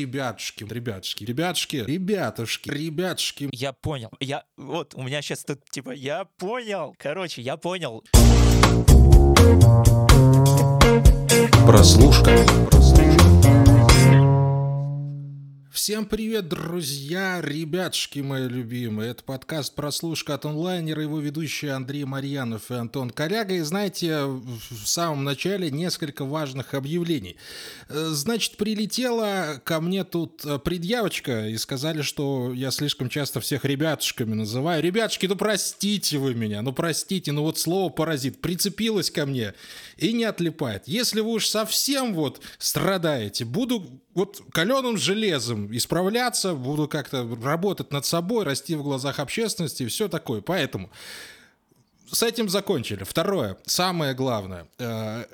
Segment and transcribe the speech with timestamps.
[0.00, 3.50] Ребятушки, ребятушки, ребятушки, ребятушки, ребятушки.
[3.52, 4.08] Я понял.
[4.18, 6.94] Я вот у меня сейчас тут типа я понял.
[6.96, 8.02] Короче, я понял.
[11.66, 12.34] Прослушка.
[12.70, 13.69] Прослушка.
[15.72, 19.12] Всем привет, друзья, ребятушки мои любимые.
[19.12, 23.54] Это подкаст «Прослушка от онлайнера», его ведущие Андрей Марьянов и Антон Коряга.
[23.54, 27.36] И знаете, в самом начале несколько важных объявлений.
[27.88, 34.82] Значит, прилетела ко мне тут предъявочка и сказали, что я слишком часто всех ребятушками называю.
[34.82, 39.54] Ребятушки, ну простите вы меня, ну простите, ну вот слово «паразит» прицепилось ко мне
[39.96, 40.82] и не отлипает.
[40.86, 48.04] Если вы уж совсем вот страдаете, буду вот каленым железом исправляться, буду как-то работать над
[48.04, 50.40] собой, расти в глазах общественности и все такое.
[50.40, 50.90] Поэтому
[52.10, 53.04] с этим закончили.
[53.04, 54.66] Второе, самое главное.
[54.78, 55.24] Э,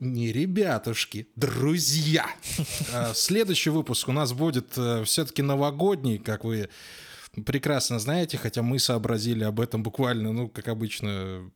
[0.00, 2.26] не ребятушки, друзья.
[2.92, 6.68] Э, следующий выпуск у нас будет э, все-таки новогодний, как вы
[7.44, 11.50] прекрасно знаете, хотя мы сообразили об этом буквально, ну, как обычно,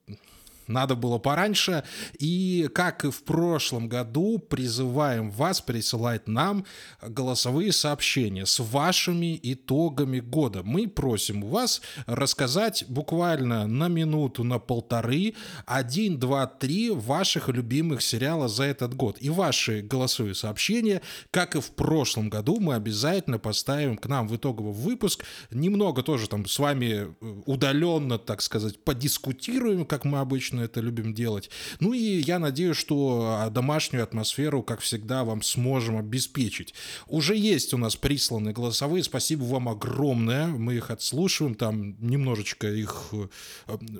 [0.72, 1.84] надо было пораньше.
[2.18, 6.64] И, как и в прошлом году, призываем вас присылать нам
[7.00, 10.62] голосовые сообщения с вашими итогами года.
[10.62, 15.34] Мы просим вас рассказать буквально на минуту, на полторы,
[15.66, 19.18] один, два, три ваших любимых сериала за этот год.
[19.20, 24.36] И ваши голосовые сообщения, как и в прошлом году, мы обязательно поставим к нам в
[24.36, 25.24] итоговый выпуск.
[25.50, 27.14] Немного тоже там с вами
[27.46, 31.50] удаленно, так сказать, подискутируем, как мы обычно это любим делать.
[31.80, 36.74] Ну и я надеюсь, что а, домашнюю атмосферу, как всегда, вам сможем обеспечить.
[37.06, 43.12] Уже есть у нас присланные голосовые, спасибо вам огромное, мы их отслушиваем, там немножечко их
[43.12, 43.28] э,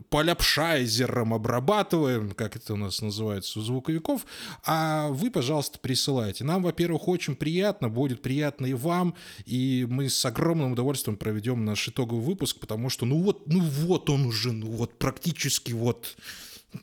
[0.08, 4.26] поляпшайзером обрабатываем, как это у нас называется у звуковиков,
[4.64, 6.44] а вы, пожалуйста, присылайте.
[6.44, 11.88] Нам, во-первых, очень приятно, будет приятно и вам, и мы с огромным удовольствием проведем наш
[11.88, 16.16] итоговый выпуск, потому что, ну вот, ну вот он уже, ну вот практически вот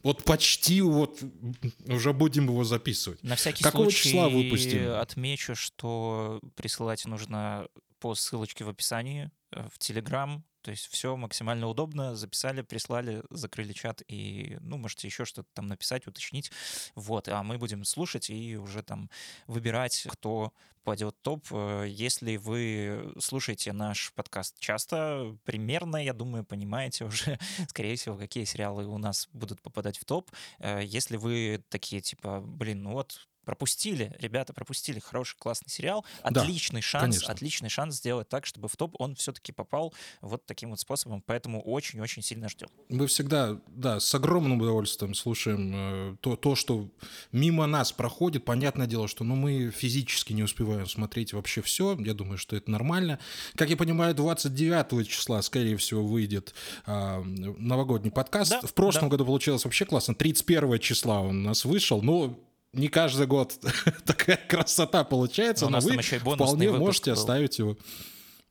[0.04, 1.20] вот почти вот
[1.88, 3.24] уже будем его записывать.
[3.24, 4.94] На всякий Какого случай числа выпустим?
[4.94, 7.68] отмечу, что присылать нужно
[8.00, 10.44] по ссылочке в описании э, в Телеграм.
[10.62, 12.16] То есть все максимально удобно.
[12.16, 16.52] Записали, прислали, закрыли чат и, ну, можете еще что-то там написать, уточнить.
[16.96, 19.10] Вот, а мы будем слушать и уже там
[19.48, 20.54] выбирать, кто
[20.84, 21.46] попадет в топ.
[21.52, 27.38] Э, Если вы слушаете наш подкаст часто, примерно, я думаю, понимаете уже,
[27.68, 30.32] скорее всего, какие сериалы у нас будут попадать в топ.
[30.60, 36.44] Э, Если вы такие, типа, блин, ну вот пропустили, ребята пропустили хороший классный сериал, Да,
[36.44, 37.34] отличный шанс, конечно.
[37.34, 41.60] отличный шанс сделать так, чтобы в топ он все-таки попал вот таким вот способом, поэтому
[41.60, 42.68] очень-очень сильно ждем.
[42.90, 46.92] Мы всегда, да, с огромным удовольствием слушаем э, то, то, что
[47.32, 48.46] мимо нас проходит.
[48.46, 51.98] Понятное дело, что ну, мы физически не успеваем смотреть вообще все.
[52.00, 53.18] Я думаю, что это нормально.
[53.56, 56.54] Как я понимаю, 29 числа, скорее всего, выйдет
[56.86, 58.52] а, новогодний подкаст.
[58.52, 59.10] Да, В прошлом да.
[59.10, 60.14] году получилось вообще классно.
[60.14, 62.04] 31 числа он у нас вышел.
[62.04, 62.38] Но
[62.74, 63.58] не каждый год
[64.06, 67.20] такая красота получается, Но но вы вполне можете был.
[67.20, 67.78] оставить его.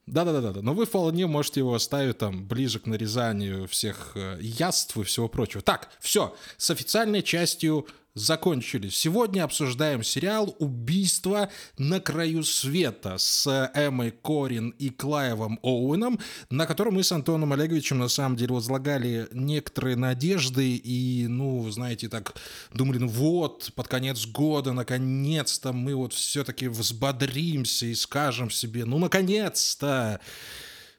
[0.06, 5.02] Да-да-да, но вы вполне можете его оставить там ближе к нарезанию всех э, яств и
[5.02, 5.62] всего прочего.
[5.62, 7.86] Так, все, с официальной частью
[8.18, 8.88] закончили.
[8.88, 16.18] Сегодня обсуждаем сериал «Убийство на краю света» с Эммой Корин и Клаевом Оуэном,
[16.50, 22.08] на котором мы с Антоном Олеговичем на самом деле возлагали некоторые надежды и, ну, знаете,
[22.08, 22.34] так
[22.72, 28.98] думали, ну вот, под конец года, наконец-то мы вот все-таки взбодримся и скажем себе, ну,
[28.98, 30.20] наконец-то!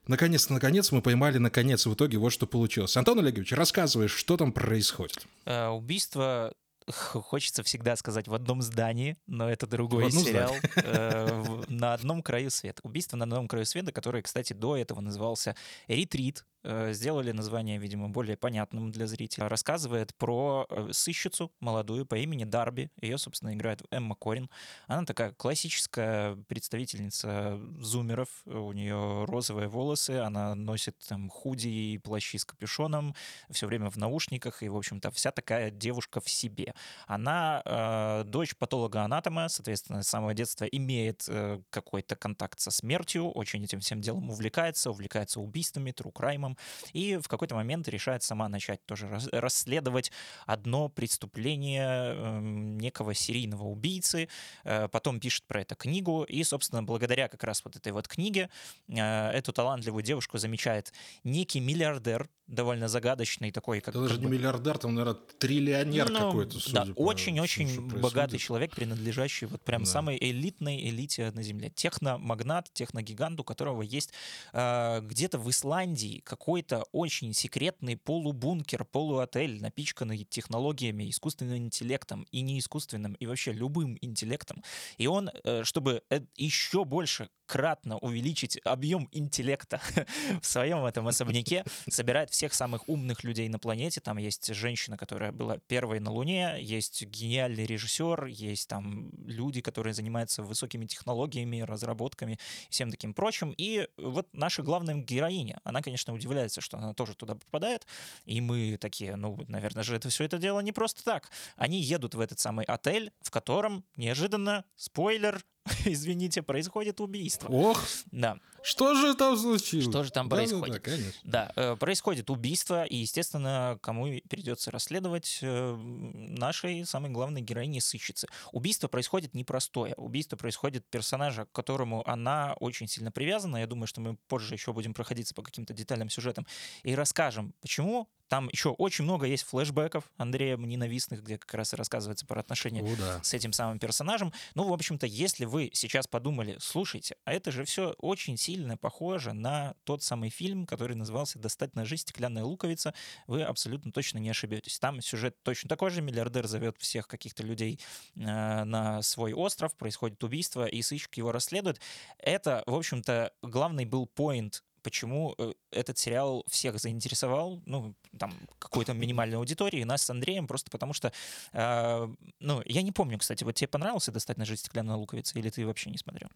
[0.09, 2.97] Наконец-то, наконец мы поймали, наконец, в итоге вот что получилось.
[2.97, 5.27] Антон Олегович, рассказывай, что там происходит.
[5.45, 6.51] Э, Убийство
[6.91, 10.55] хочется всегда сказать в одном здании, но это другой сериал.
[10.75, 12.81] Э, в- На одном краю света.
[12.83, 15.55] Убийство на одном краю света, который, кстати, до этого назывался
[15.87, 16.45] Ретрит.
[16.63, 19.47] Э, Сделали название, видимо, более понятным для зрителя.
[19.47, 22.91] Рассказывает про э, сыщицу молодую по имени Дарби.
[23.01, 24.49] Ее, собственно, играет Эмма Корин.
[24.87, 28.27] Она такая классическая представительница зумеров.
[28.45, 33.15] У нее розовые волосы, она носит там худи и плащи с капюшоном,
[33.49, 36.73] все время в наушниках, и, в общем-то, вся такая девушка в себе.
[37.07, 43.63] Она э, дочь патолога-анатома, соответственно, с самого детства имеет э, какой-то контакт со смертью, очень
[43.63, 46.57] этим всем делом увлекается, увлекается убийствами, true crime ом, подозреваемым,
[46.93, 50.11] и в какой-то момент решает сама начать тоже расследовать
[50.45, 54.29] одно преступление э, некого серийного убийцы,
[54.63, 58.49] э, потом пишет про это книгу, и, собственно, благодаря как раз вот этой вот книге
[58.87, 60.93] э, эту талантливую девушку замечает
[61.23, 63.79] некий миллиардер, довольно загадочный такой.
[63.79, 64.33] Как, Это даже как не бы...
[64.33, 69.89] миллиардер, там, наверное, триллионер Ну, какой-то, Да, очень-очень богатый человек, принадлежащий вот прям Да.
[69.89, 71.69] самой элитной элите на Земле.
[71.69, 74.13] Техномагнат, техногигант, у которого есть
[74.53, 83.13] э, где-то в Исландии какой-то очень секретный полубункер, полуотель, напичканный технологиями, искусственным интеллектом и неискусственным,
[83.13, 84.63] и вообще любым интеллектом.
[84.97, 89.81] И он, э, чтобы э, еще больше кратно увеличить объем интеллекта
[90.41, 93.99] в своем этом особняке, собирает всех самых умных людей на планете.
[94.01, 99.95] Там есть женщина, которая была первой на Луне, есть гениальный режиссер, есть там люди, которые
[99.95, 103.53] занимаются высокими технологиями, разработками и всем таким прочим.
[103.57, 107.85] И вот наша главная героиня, она, конечно, удивляется, что она тоже туда попадает.
[108.25, 111.29] И мы такие, ну, наверное же, это все это дело не просто так.
[111.55, 115.43] Они едут в этот самый отель, в котором неожиданно, спойлер,
[115.85, 117.47] извините, происходит убийство.
[117.49, 118.37] Ох, Да.
[118.63, 119.85] что же там случилось?
[119.85, 120.83] Что же там Да-да-да, происходит?
[120.83, 121.21] конечно.
[121.23, 128.27] Да, э, происходит убийство, и, естественно, кому придется расследовать э, нашей самой главной героине сыщицы.
[128.51, 129.93] Убийство происходит непростое.
[129.95, 133.57] Убийство происходит персонажа, к которому она очень сильно привязана.
[133.57, 136.45] Я думаю, что мы позже еще будем проходиться по каким-то детальным сюжетам
[136.83, 138.09] и расскажем, почему.
[138.29, 142.83] Там еще очень много есть флешбеков Андрея ненавистных, где как раз и рассказывается про отношения
[142.83, 143.23] О, да.
[143.23, 144.31] с этим самым персонажем.
[144.53, 149.33] Ну, в общем-то, если вы сейчас подумали, слушайте, а это же все очень сильно похоже
[149.33, 151.97] на тот самый фильм, который назывался «Достать ножи.
[151.97, 152.93] Стеклянная луковица»,
[153.25, 154.77] вы абсолютно точно не ошибетесь.
[154.77, 156.01] Там сюжет точно такой же.
[156.01, 157.79] Миллиардер зовет всех каких-то людей
[158.15, 158.19] э,
[158.63, 161.81] на свой остров, происходит убийство, и сыщик его расследует.
[162.19, 168.93] Это, в общем-то, главный был поинт почему э, этот сериал всех заинтересовал, ну, там, какой-то
[168.93, 171.11] минимальной аудитории, нас с Андреем, просто потому что,
[171.53, 172.07] э,
[172.39, 175.89] ну, я не помню, кстати, вот тебе понравился «Достать ножи стеклянная луковица» или ты вообще
[175.89, 176.29] не смотрел?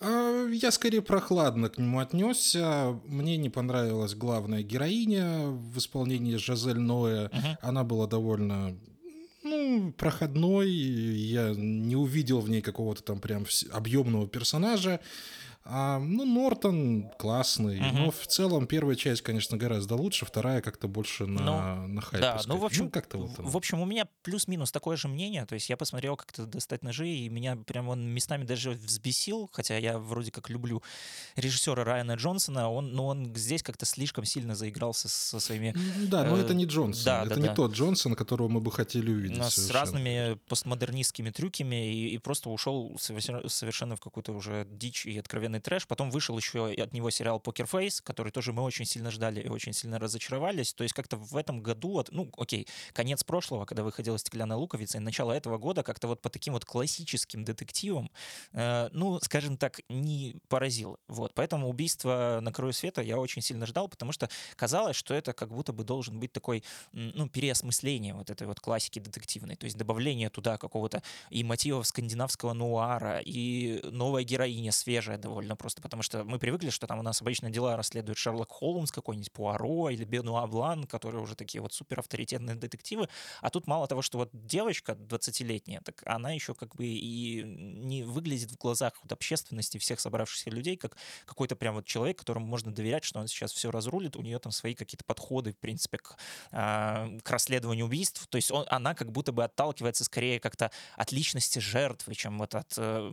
[0.00, 2.98] А, Я скорее прохладно к нему отнесся.
[3.04, 7.30] Мне не понравилась главная героиня в исполнении Жазель Ноя.
[7.32, 7.58] Мгм.
[7.62, 8.76] Она была довольно
[9.44, 10.70] ну, проходной.
[10.70, 15.00] Я не увидел в ней какого-то там прям объемного персонажа.
[15.66, 17.80] А, ну, Нортон классный.
[17.80, 17.96] Мгм.
[17.96, 20.26] Но в целом первая часть, конечно, гораздо лучше.
[20.26, 22.20] Вторая как-то больше на, на хайп.
[22.20, 23.46] Да, ну, в общем, как-то вот там.
[23.46, 25.46] в общем, у меня плюс-минус такое же мнение.
[25.46, 29.78] То есть я посмотрел как-то «Достать ножи», и меня прям он местами даже взбесил, хотя
[29.78, 30.82] я вроде как люблю
[31.36, 35.74] режиссера Райана Джонсона, он, но он здесь как-то слишком сильно заигрался со своими
[36.08, 37.04] Да, но э, это не Джонсон.
[37.04, 37.54] да, это да, не да.
[37.54, 39.38] тот Джонсон, которого мы бы хотели увидеть.
[39.38, 45.18] но с разными постмодернистскими трюками и, и просто ушел совершенно, в какую-то уже дичь и
[45.54, 45.86] откровенный трэш.
[45.86, 49.48] Потом вышел еще от него сериал «Покер Фейс», который тоже мы очень сильно ждали и
[49.48, 50.74] очень сильно разочаровались.
[50.74, 54.98] То есть как-то в этом году, вот, ну, окей, конец прошлого, когда выходила «Стеклянная луковица»,
[54.98, 58.10] и начало этого года как-то вот по таким вот классическим детективам,
[58.52, 60.98] э, ну, скажем так, не поразило.
[61.08, 65.32] Вот, поэтому «Убийство на краю света» я очень сильно ждал, потому что казалось, что это
[65.32, 66.62] как будто бы должен быть такой,
[66.92, 72.52] ну, переосмысление вот этой вот классики детективной, то есть добавление туда какого-то и мотивов скандинавского
[72.52, 77.20] нуара, и новая героиня свежая довольно просто, потому что мы привыкли, что там у нас
[77.20, 82.00] обычно дела расследует Шерлок Холмс какой-нибудь, Пуаро или Бенуа Блан, которые уже такие вот супер
[82.00, 83.08] авторитетные детективы,
[83.40, 88.02] а тут мало того, что вот девочка 20-летняя, так она еще как бы и не
[88.02, 90.96] выглядит в глазах вот общественности всех собравшихся людей как
[91.26, 94.52] какой-то прям вот человек, которому можно доверять, что он сейчас все разрулит, у нее там
[94.52, 96.16] свои какие-то подходы, в принципе, к,
[96.50, 101.12] а, к расследованию убийств, то есть он, она как будто бы отталкивается скорее как-то от
[101.12, 103.12] личности жертвы, чем вот от, э,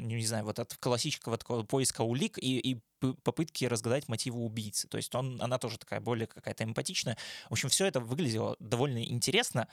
[0.00, 2.78] не знаю, вот от классического такого поиска улик и, и
[3.24, 4.86] попытки разгадать мотивы убийцы.
[4.88, 7.16] То есть он, она тоже такая более какая-то эмпатичная.
[7.48, 9.66] В общем, все это выглядело довольно интересно,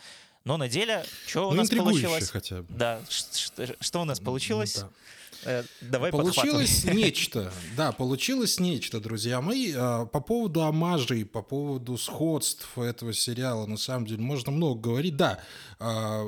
[0.46, 2.30] но на деле, что у Ну, нас интригующе получилось?
[2.32, 2.68] хотя бы.
[2.70, 3.02] Да,
[3.82, 4.78] что у нас получилось?
[4.80, 4.90] Да.
[5.46, 7.54] Э, Давай Получилось нечто.
[7.78, 9.74] Да, получилось нечто, друзья мои.
[9.76, 15.16] А, По поводу омажей, по поводу сходств этого сериала, на самом деле, можно много говорить.
[15.16, 15.40] Да,
[15.80, 16.26] а,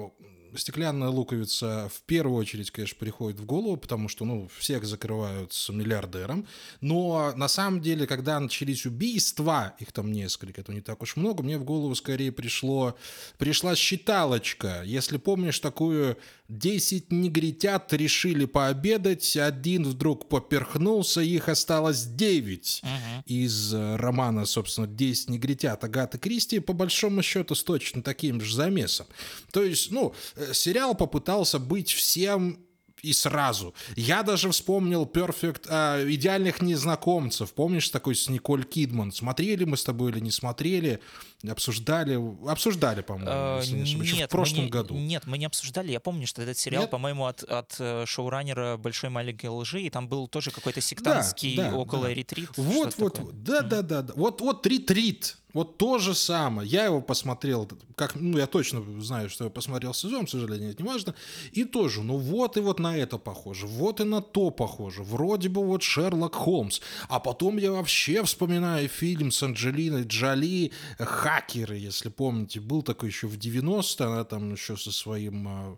[0.55, 5.69] стеклянная луковица в первую очередь, конечно, приходит в голову, потому что, ну, всех закрывают с
[5.69, 6.47] миллиардером.
[6.81, 11.43] Но на самом деле, когда начались убийства, их там несколько, это не так уж много,
[11.43, 12.95] мне в голову скорее пришло,
[13.37, 14.83] пришла считалочка.
[14.83, 16.17] Если помнишь такую
[16.51, 23.23] 10 негритят решили пообедать, один вдруг поперхнулся, их осталось 9 Мгм.
[23.25, 28.53] из э, романа, собственно, «10 негритят» Агаты Кристи, по большому счету, с точно таким же
[28.55, 29.07] замесом.
[29.51, 32.59] То есть, ну, э, сериал попытался быть всем
[33.01, 33.73] и сразу.
[33.95, 37.53] Я даже вспомнил Perfect, а, идеальных незнакомцев.
[37.53, 39.11] Помнишь такой с Николь Кидман?
[39.11, 40.99] Смотрели мы с тобой или не смотрели?
[41.47, 44.95] Обсуждали, обсуждали, по-моему, Э, если не ошибаюсь, Нет, в прошлом не, году.
[44.95, 45.91] Нет, мы не обсуждали.
[45.91, 50.07] Я помню, что этот сериал, по-моему, от, от э, шоураннера «Большой маленькой лжи», и там
[50.07, 52.13] был тоже какой-то сектантский да, около да.
[52.13, 52.49] ретрит.
[52.57, 53.25] Вот, вот, такое.
[53.25, 54.13] вот, да, да, да, да.
[54.15, 55.37] Вот, вот ретрит.
[55.53, 56.69] Вот то же самое.
[56.69, 60.83] Я его посмотрел, как, ну, я точно знаю, что я посмотрел сезон, к сожалению, это
[60.83, 61.15] не важно.
[61.51, 65.03] И тоже, ну, вот и вот на это похоже, вот и на то похоже.
[65.03, 66.81] Вроде бы вот Шерлок Холмс.
[67.09, 72.59] А потом я вообще вспоминаю фильм с Анджелиной Джоли «Хакеры», если помните.
[72.59, 75.77] Был такой еще в 90 она там еще со своим а,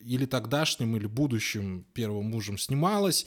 [0.00, 3.26] или тогдашним, или будущим первым мужем снималась.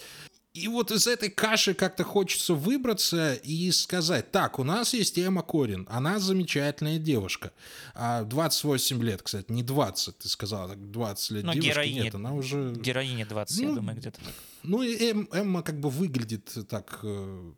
[0.53, 5.43] И вот из этой каши как-то хочется выбраться и сказать, так, у нас есть Эмма
[5.43, 7.53] Корин, она замечательная девушка.
[7.95, 12.15] А 28 лет, кстати, не 20, ты сказала, так 20 лет Ну, девушки, героиня- нет,
[12.15, 12.73] она уже...
[12.73, 14.33] Героине 20, я Ну, думаю, где-то так.
[14.63, 16.99] Ну, и Эм- Эмма как бы выглядит так...
[17.03, 17.51] э,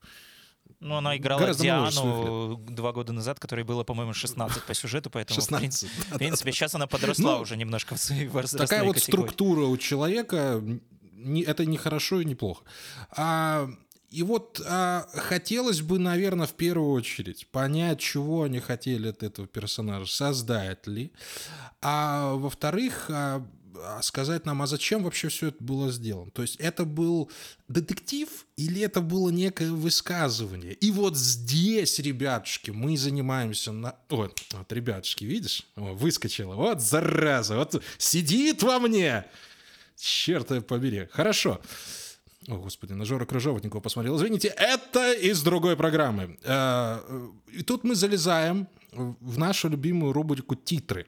[0.79, 5.43] Ну, она играла Диану два года назад, которой было, по-моему, 16 по сюжету, поэтому, в
[5.43, 5.59] 16.
[5.89, 8.99] принципе, в принципе, сейчас она подросла Ну, уже немножко в своей Такая вот категории.
[8.99, 10.61] структура у человека,
[11.23, 12.63] не, это не хорошо и не плохо.
[13.11, 13.69] А,
[14.13, 19.47] и вот а, хотелось бы, наверное, в первую очередь понять, чего они хотели от этого
[19.47, 21.11] персонажа, создатели.
[21.81, 23.43] А во-вторых, а,
[23.75, 26.31] а сказать нам, а зачем вообще все это было сделано?
[26.31, 27.31] То есть это был
[27.67, 30.73] детектив или это было некое высказывание?
[30.73, 33.95] И вот здесь, ребятушки, мы занимаемся на...
[34.09, 35.65] Вот, вот ребятушки, видишь?
[35.75, 36.55] О, выскочила.
[36.55, 39.25] Вот зараза, вот сидит во мне.
[39.97, 41.07] Черт побери.
[41.11, 41.59] Хорошо.
[42.47, 44.17] О, господи, на Жора Крыжовникова посмотрел.
[44.17, 46.37] Извините, это из другой программы.
[46.43, 46.99] Э,
[47.51, 51.07] И тут мы залезаем в нашу любимую рубрику «Титры».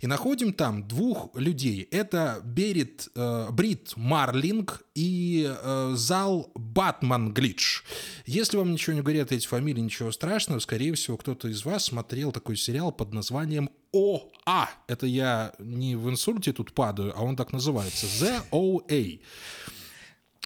[0.00, 1.88] И находим там двух людей.
[1.90, 7.84] Это Берит, э, Брит Марлинг и э, Зал Батман Глич.
[8.26, 12.32] Если вам ничего не говорят эти фамилии, ничего страшного, скорее всего, кто-то из вас смотрел
[12.32, 14.68] такой сериал под названием ОА.
[14.88, 18.06] Это я не в инсульте тут падаю, а он так называется.
[18.06, 19.20] The OA.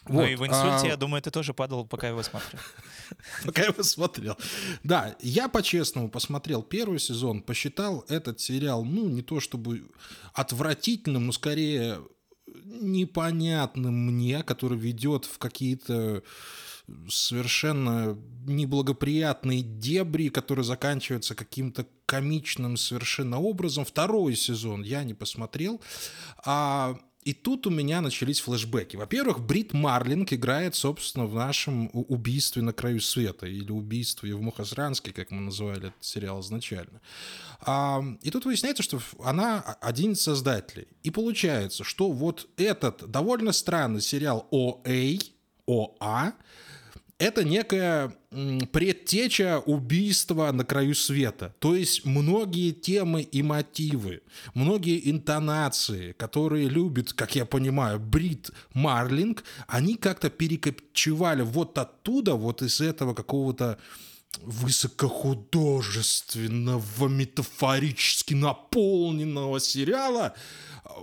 [0.08, 2.60] Ну Вот, и в инсульте, а- я думаю, ты тоже падал, пока его смотрел.
[3.44, 4.36] пока я посмотрел.
[4.82, 9.90] Да, я по-честному посмотрел первый сезон, посчитал этот сериал, ну, не то чтобы
[10.32, 12.00] отвратительным, но скорее
[12.64, 16.22] непонятным мне, который ведет в какие-то
[17.08, 23.84] совершенно неблагоприятные дебри, которые заканчиваются каким-то комичным совершенно образом.
[23.84, 25.80] Второй сезон я не посмотрел.
[26.44, 28.96] А и тут у меня начались флешбеки.
[28.96, 35.12] Во-первых, Брит Марлинг играет, собственно, в нашем убийстве на краю света или убийстве в Мухосранске,
[35.12, 37.00] как мы называли этот сериал изначально.
[38.22, 40.88] И тут выясняется, что она один из создателей.
[41.02, 45.18] И получается, что вот этот довольно странный сериал ОА,
[45.66, 46.32] ОА
[47.18, 51.52] это некая предтеча убийства на краю света.
[51.58, 54.22] То есть многие темы и мотивы,
[54.54, 62.62] многие интонации, которые любит, как я понимаю, Брит Марлинг, они как-то перекочевали вот оттуда, вот
[62.62, 63.80] из этого какого-то
[64.42, 70.36] высокохудожественного, метафорически наполненного сериала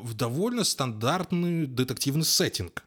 [0.01, 2.86] в довольно стандартный детективный сеттинг.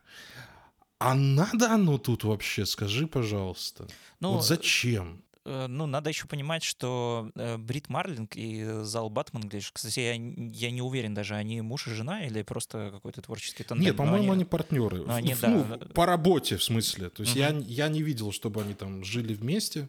[1.00, 3.88] А надо оно тут вообще, скажи, пожалуйста.
[4.20, 5.22] Ну, вот зачем?
[5.46, 10.12] э, ну, надо еще понимать, что э, Брит Марлинг и Зал Батман, Глиш, кстати, я,
[10.12, 13.86] я не уверен даже, они муж и жена или просто какой-то творческий тандем.
[13.86, 14.98] Нет, но по-моему, они, партнеры.
[14.98, 15.86] ну, они, ну, да.
[15.94, 17.08] по работе, в смысле.
[17.08, 17.60] То есть Мгм.
[17.60, 19.88] я, я не видел, чтобы они там жили вместе.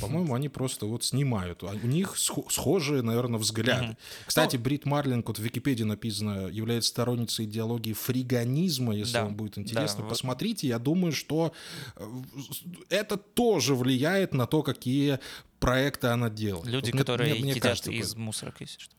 [0.00, 1.62] По-моему, они просто вот снимают.
[1.62, 3.96] А У них схо- схожие, наверное, взгляды.
[4.26, 9.58] Кстати, Брит Марлинг, вот в Википедии написано, является сторонницей идеологии фриганизма, если Да, вам будет
[9.58, 10.04] интересно.
[10.04, 11.52] Посмотрите, я думаю, что
[11.96, 12.04] э,
[12.90, 15.18] это тоже влияет на то, какие
[15.58, 16.66] проекты она делает.
[16.66, 18.94] Люди, Вот которые мне- мне едят кажется, из мусорок, если что.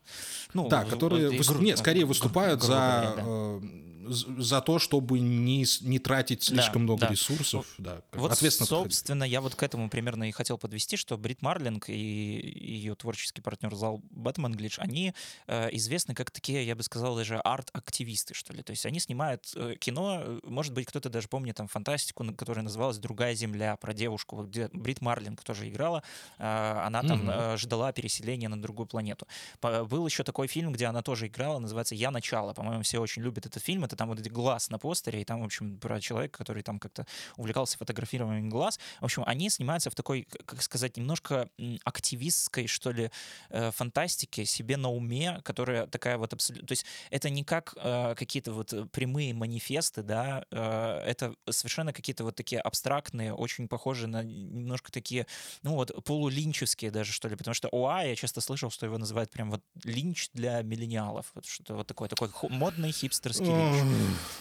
[0.54, 3.68] Ну, да, которые, выс- гру- нет, скорее гру- выступают грубо за, говоря, да.
[4.08, 7.08] За то, чтобы не, не тратить слишком Да, много да.
[7.12, 7.66] ресурсов.
[7.78, 8.84] да, Вот, ответственно подходить.
[8.94, 13.40] собственно, я вот к этому примерно и хотел подвести, что Брит Марлинг и ее творческий
[13.40, 15.14] партнер Зал Бэтмен Глич, они
[15.46, 18.62] э, известны как такие, я бы сказал, даже арт-активисты, что ли.
[18.62, 22.62] То есть они снимают э, кино, э, может быть, кто-то даже помнит там фантастику, которая
[22.64, 26.02] называлась «Другая земля», про девушку, где Брит Марлинг тоже играла.
[26.38, 27.30] Э, она там Мгм.
[27.30, 29.26] э, ждала переселения на другую планету.
[29.60, 32.54] По- Был еще такой фильм, где она тоже играла, называется «Я начало».
[32.54, 33.84] По-моему, все очень любят этот фильм.
[33.84, 36.78] Это там вот эти глаз на постере, и там, в общем, про человека, который там
[36.78, 38.78] как-то увлекался фотографированием глаз.
[39.00, 41.50] В общем, они снимаются в такой, как сказать, немножко
[41.84, 43.10] активистской, что ли,
[43.50, 46.66] э, фантастике, себе на уме, которая такая вот абсолютно...
[46.66, 52.24] То есть это не как э, какие-то вот прямые манифесты, да, э, это совершенно какие-то
[52.24, 55.26] вот такие абстрактные, очень похожие на немножко такие,
[55.62, 59.30] ну вот, полулинчевские даже, что ли, потому что ОА, я часто слышал, что его называют
[59.30, 63.87] прям вот линч для миллениалов, вот что-то вот такое, такой модный хипстерский линч.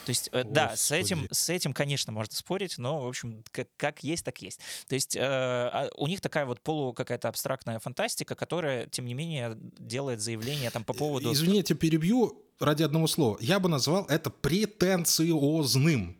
[0.06, 3.68] То есть, э, да, с этим, с этим, конечно, можно спорить, но, в общем, как,
[3.78, 4.60] как есть, так есть.
[4.88, 9.14] То есть э, а у них такая вот полу какая-то абстрактная фантастика, которая, тем не
[9.14, 11.32] менее, делает заявление там по поводу...
[11.32, 13.38] Извините, перебью ради одного слова.
[13.40, 16.17] Я бы назвал это претенциозным.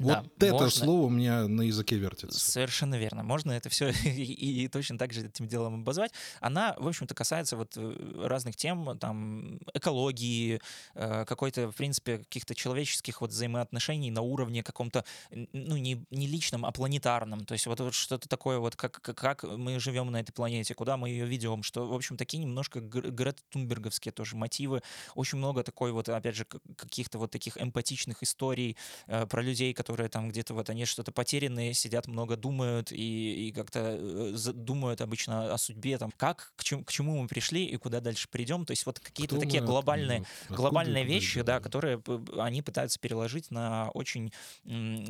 [0.00, 0.70] Вот да, это можно...
[0.70, 2.40] слово у меня на языке вертится.
[2.40, 3.22] Совершенно верно.
[3.22, 6.12] Можно это все и, и точно так же этим делом обозвать.
[6.40, 10.60] Она, в общем-то, касается вот э, разных тем, там, экологии,
[10.94, 16.64] э, какой-то, в принципе, каких-то человеческих вот взаимоотношений на уровне каком-то, ну, не, не личном,
[16.64, 17.44] а планетарном.
[17.44, 20.96] То есть вот, вот что-то такое, вот как, как мы живем на этой планете, куда
[20.96, 24.82] мы ее ведем, что, в общем, такие немножко Грета Тунберговские тоже мотивы.
[25.14, 28.76] Очень много такой вот, опять же, каких-то вот таких эмпатичных историй
[29.06, 33.48] э, про людей, которые которые там где-то вот они что-то потерянные, сидят много думают и,
[33.48, 37.64] и как-то э, думают обычно о судьбе, там, как, к чему, к чему мы пришли
[37.64, 38.64] и куда дальше придем.
[38.64, 42.00] То есть вот какие-то Кто такие глобальные, откуда, глобальные откуда вещи, да, которые
[42.38, 44.32] они пытаются переложить на очень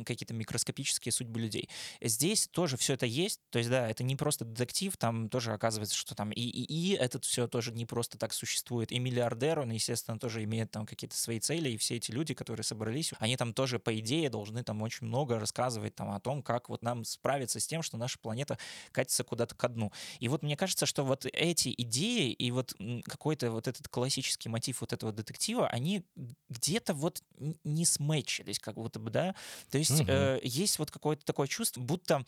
[0.03, 1.69] какие-то микроскопические судьбы людей.
[2.01, 5.95] Здесь тоже все это есть, то есть да, это не просто детектив, там тоже оказывается,
[5.95, 8.91] что там и, и, и этот все тоже не просто так существует.
[8.91, 12.63] И миллиардер, он, естественно, тоже имеет там какие-то свои цели, и все эти люди, которые
[12.63, 16.69] собрались, они там тоже, по идее, должны там очень много рассказывать там о том, как
[16.69, 18.57] вот нам справиться с тем, что наша планета
[18.91, 19.91] катится куда-то ко дну.
[20.19, 22.75] И вот мне кажется, что вот эти идеи и вот
[23.05, 26.05] какой-то вот этот классический мотив вот этого детектива, они
[26.49, 27.23] где-то вот
[27.63, 29.35] не сметчились, как будто бы, да.
[29.69, 30.05] То есть угу.
[30.07, 32.23] э, есть вот какое-то такое чувство, будто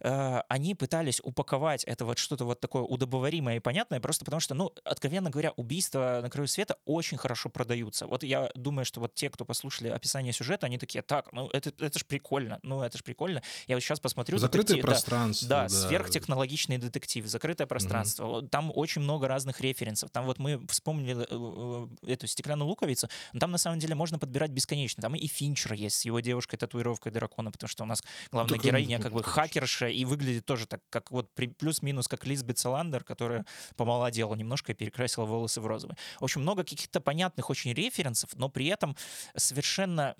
[0.00, 4.54] э, они пытались упаковать это вот что-то вот такое удобоваримое и понятное, просто потому что,
[4.54, 8.06] ну, откровенно говоря, убийства на краю света очень хорошо продаются.
[8.06, 11.72] Вот я думаю, что вот те, кто послушали описание сюжета, они такие, так, ну, это
[11.84, 13.42] это, же прикольно, ну это же прикольно.
[13.66, 14.38] Я вот сейчас посмотрю...
[14.38, 15.48] Закрытое детектив, пространство.
[15.48, 18.38] Да, да, сверхтехнологичный детектив, закрытое пространство.
[18.38, 18.48] Угу.
[18.48, 20.10] Там очень много разных референсов.
[20.10, 24.18] Там вот мы вспомнили э, э, эту стеклянную луковицу, но там на самом деле можно
[24.18, 25.00] подбирать бесконечно.
[25.00, 28.64] Там и Финчер есть с его девушкой татуировкой дракона, потому что у нас главная так
[28.64, 33.46] героиня как бы хакерша и выглядит тоже так, как вот плюс-минус как Лизбет Саландер, которая
[33.76, 35.96] помолодела немножко и перекрасила волосы в розовый.
[36.20, 38.96] В общем, много каких-то понятных очень референсов, но при этом
[39.36, 40.14] совершенно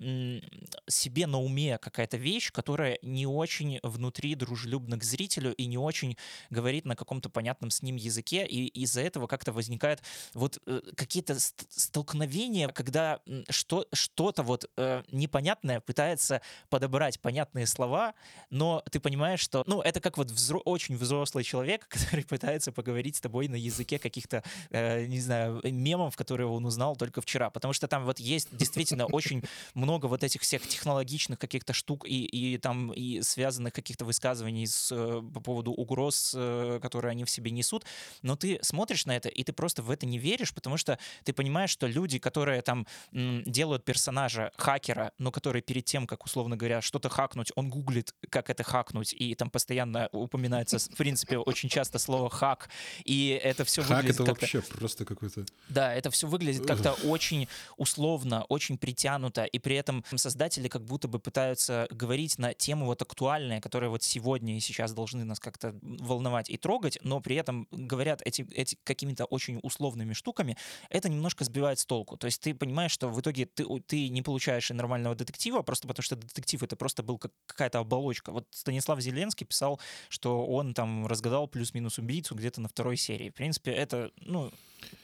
[0.87, 6.17] себе на уме какая-то вещь, которая не очень внутри дружелюбна к зрителю и не очень
[6.49, 10.01] говорит на каком-то понятном с ним языке, и из-за этого как-то возникает
[10.33, 18.13] вот э, какие-то столкновения, когда что, что-то вот э, непонятное пытается подобрать понятные слова,
[18.49, 23.17] но ты понимаешь, что, ну, это как вот взро- очень взрослый человек, который пытается поговорить
[23.17, 27.73] с тобой на языке каких-то, э, не знаю, мемов, которые он узнал только вчера, потому
[27.73, 32.25] что там вот есть действительно очень много вот этих всех технологичных личных каких-то штук и,
[32.25, 37.29] и там и связанных каких-то высказываний с, э, по поводу угроз, э, которые они в
[37.29, 37.85] себе несут,
[38.21, 41.33] но ты смотришь на это, и ты просто в это не веришь, потому что ты
[41.33, 46.81] понимаешь, что люди, которые там делают персонажа хакера, но который перед тем, как, условно говоря,
[46.81, 51.97] что-то хакнуть, он гуглит, как это хакнуть, и там постоянно упоминается, в принципе, очень часто
[51.97, 52.69] слово хак,
[53.05, 55.45] и это все хак выглядит это вообще просто какой-то...
[55.69, 61.06] Да, это все выглядит как-то очень условно, очень притянуто, и при этом создатели как будто
[61.09, 65.75] бы пытаются говорить на темы вот актуальные, которые вот сегодня и сейчас должны нас как-то
[65.81, 70.57] волновать и трогать, но при этом говорят эти, эти какими-то очень условными штуками,
[70.89, 72.17] это немножко сбивает с толку.
[72.17, 76.03] То есть ты понимаешь, что в итоге ты, ты не получаешь нормального детектива, просто потому
[76.03, 78.31] что детектив это просто был как какая-то оболочка.
[78.31, 83.29] Вот Станислав Зеленский писал, что он там разгадал плюс-минус убийцу где-то на второй серии.
[83.29, 84.51] В принципе, это, ну,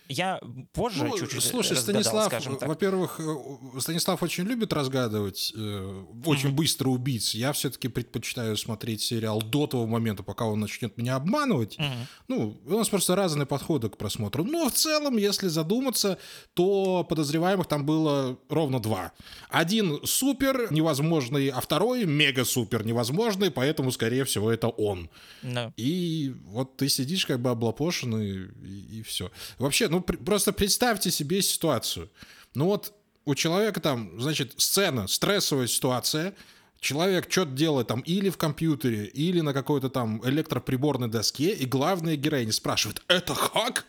[0.09, 0.39] я
[0.73, 2.31] позже ну, чуть-чуть Слушай, Станислав,
[2.61, 6.51] во-первых, э, Станислав очень любит разгадывать э, очень mm-hmm.
[6.51, 7.33] быстро убийц.
[7.33, 11.77] Я все-таки предпочитаю смотреть сериал до того момента, пока он начнет меня обманывать.
[11.77, 12.07] Mm-hmm.
[12.27, 14.43] Ну, у нас просто разные подходы к просмотру.
[14.43, 16.17] Но в целом, если задуматься,
[16.53, 19.13] то подозреваемых там было ровно два.
[19.49, 25.09] Один супер невозможный, а второй мега супер невозможный, поэтому, скорее всего, это он.
[25.43, 25.71] No.
[25.77, 29.31] И вот ты сидишь как бы облапошенный, и, и все.
[29.63, 32.09] Вообще, ну просто представьте себе ситуацию.
[32.53, 36.35] Ну вот у человека там, значит, сцена, стрессовая ситуация,
[36.81, 42.17] человек что-то делает там или в компьютере, или на какой-то там электроприборной доске, и главная
[42.17, 43.85] героиня спрашивает, это хак?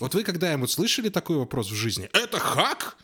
[0.00, 2.10] Вот вы когда-нибудь слышали такой вопрос в жизни?
[2.12, 2.96] Это хак?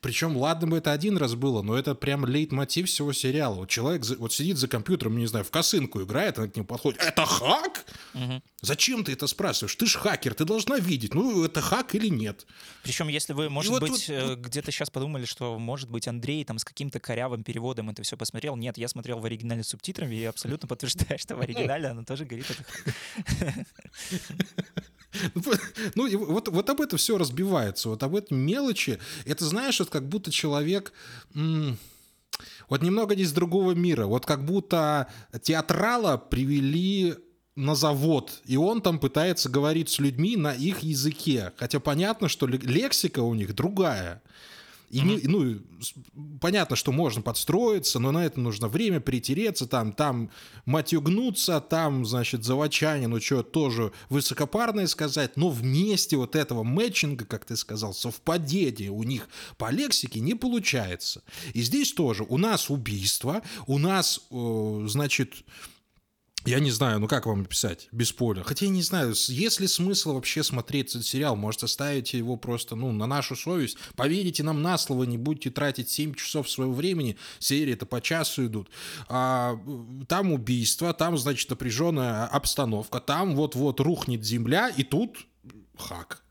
[0.00, 3.54] Причем, ладно бы это один раз было, но это прям лейтмотив всего сериала.
[3.54, 6.66] Вот человек за- вот сидит за компьютером, не знаю, в косынку играет, она к нему
[6.66, 7.00] подходит.
[7.00, 7.84] Это хак?
[8.14, 8.42] Мгм.
[8.62, 9.74] Зачем ты это спрашиваешь?
[9.76, 12.46] Ты ж хакер, ты должна видеть, ну это хак или нет.
[12.82, 16.44] Причем, если вы, может вот быть, тут- э, где-то сейчас подумали, что, может быть, Андрей
[16.44, 18.56] там с каким-то корявым переводом это все посмотрел.
[18.56, 22.24] Нет, я смотрел в оригинале с субтитрами и абсолютно подтверждаю, что в оригинале оно тоже
[22.24, 23.64] говорит это.
[25.94, 28.98] Ну, и вот, вот об этом все разбивается, вот об этом мелочи.
[29.24, 30.92] Это, знаешь, вот как будто человек...
[32.68, 34.06] вот немного не из другого мира.
[34.06, 35.08] Вот как будто
[35.42, 37.14] театрала привели
[37.56, 41.52] на завод, и он там пытается говорить с людьми на их языке.
[41.56, 44.22] Хотя понятно, что ле- лексика у них другая.
[44.90, 45.60] И не- ну,
[46.40, 50.30] понятно, что можно подстроиться, но на это нужно время притереться, там, там
[50.66, 57.44] матюгнуться, там, значит, заводчане, ну что, тоже высокопарное сказать, но вместе вот этого мэтчинга, как
[57.44, 61.22] ты сказал, совпадения у них по лексике не получается.
[61.54, 62.24] И здесь тоже.
[62.28, 65.44] У нас убийство, у нас, э, значит,
[66.44, 68.42] я не знаю, ну как вам описать, без поля.
[68.42, 71.36] Хотя я не знаю, есть ли смысл вообще смотреть этот сериал?
[71.36, 73.78] Может, оставите его просто, ну, на нашу совесть?
[73.96, 78.70] Поверите нам на слово, не будете тратить 7 часов своего времени, серии-то по часу идут.
[79.08, 79.58] А,
[80.08, 85.26] там убийство, там, значит, напряженная обстановка, там вот-вот рухнет земля, и тут
[85.78, 86.22] хак.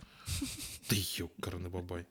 [0.88, 2.06] Ты ёкарный бабай.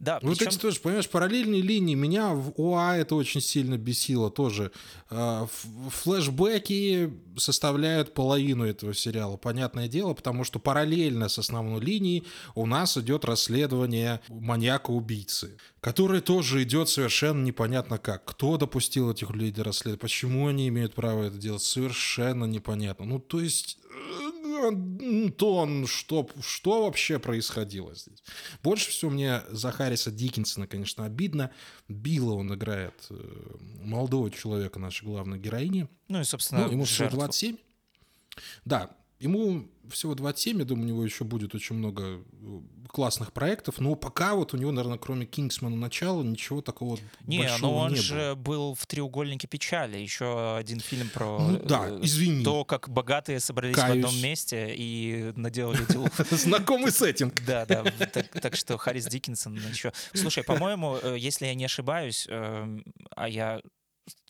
[0.00, 4.30] Да, Ну, причем- эти тоже, понимаешь, параллельные линии меня в ОА это очень сильно бесило
[4.30, 4.72] тоже.
[5.10, 5.46] А,
[5.90, 12.96] Флэшбэки составляют половину этого сериала, понятное дело, потому что параллельно с основной линией у нас
[12.96, 18.24] идет расследование маньяка-убийцы, которое тоже идет совершенно непонятно как.
[18.24, 23.04] Кто допустил этих людей до расследования, почему они имеют право это делать, совершенно непонятно.
[23.04, 23.76] Ну, то есть...
[24.68, 28.22] Антон, что, что вообще происходило здесь?
[28.62, 31.50] Больше всего мне за Харриса Диккенсона, конечно, обидно.
[31.88, 33.14] Билла он играет э,
[33.82, 35.88] молодого человека, нашей главной героини.
[36.08, 37.18] ну и, собственно, Ну, ему всего жертву.
[37.20, 37.56] 27.
[38.64, 38.90] Да,
[39.20, 43.94] ему всего 27, я думаю, у него еще будет очень много э, классных проектов, но
[43.96, 47.98] пока вот у него, наверное, кроме Кингсмана начала, ничего такого Не, большого ну он не
[48.00, 51.38] же был в «Треугольнике печали», еще один фильм про.
[51.40, 52.44] Ну да, э, извини.
[52.44, 54.04] то, как богатые собрались в Каюсь.
[54.04, 56.12] одном месте и наделали делов.
[56.30, 57.34] Знакомый сеттинг.
[57.44, 57.82] Да, да.
[57.84, 59.92] в- Так, что Харрис Диккенсон еще.
[60.14, 62.84] Слушай, по-моему, э, если я не ошибаюсь, эм,
[63.16, 63.60] а я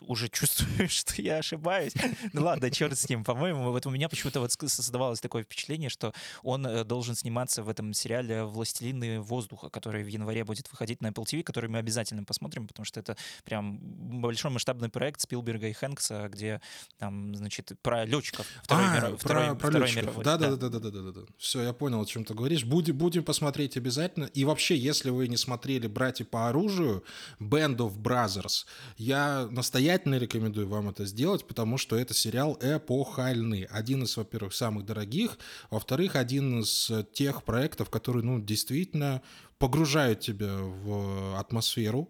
[0.03, 1.93] уже чувствую, что я ошибаюсь.
[2.33, 3.25] Ну ладно, черт с ним.
[3.25, 7.69] По-моему, вот у меня почему-то вот создавалось такое впечатление, что он э, должен сниматься в
[7.69, 12.25] этом сериале «Властелины воздуха», который в январе будет выходить на Apple TV, который мы обязательно
[12.25, 13.79] посмотрим, потому что это прям
[14.21, 16.61] большой масштабный проект Спилберга и Хэнкса, где
[16.99, 18.47] там, значит, про летчиков.
[18.63, 20.03] Второй А, миро- про, Второй про Второй летчиков.
[20.03, 20.25] мировой.
[20.25, 21.21] Да, да, да, да, да, да, да, да.
[21.39, 22.65] Все, я понял, о чем ты говоришь.
[22.65, 24.25] Будем, будем посмотреть обязательно.
[24.25, 27.05] И вообще, если вы не смотрели «Братья по оружию»,
[27.39, 28.65] Band of Brothers,
[28.97, 33.65] я настоятельно рекомендую вам это сделать, потому что это сериал эпохальный.
[33.65, 35.39] Один из, во-первых, самых дорогих,
[35.71, 39.21] во-вторых, один из тех проектов, которые, ну, действительно
[39.61, 42.09] погружают тебя в атмосферу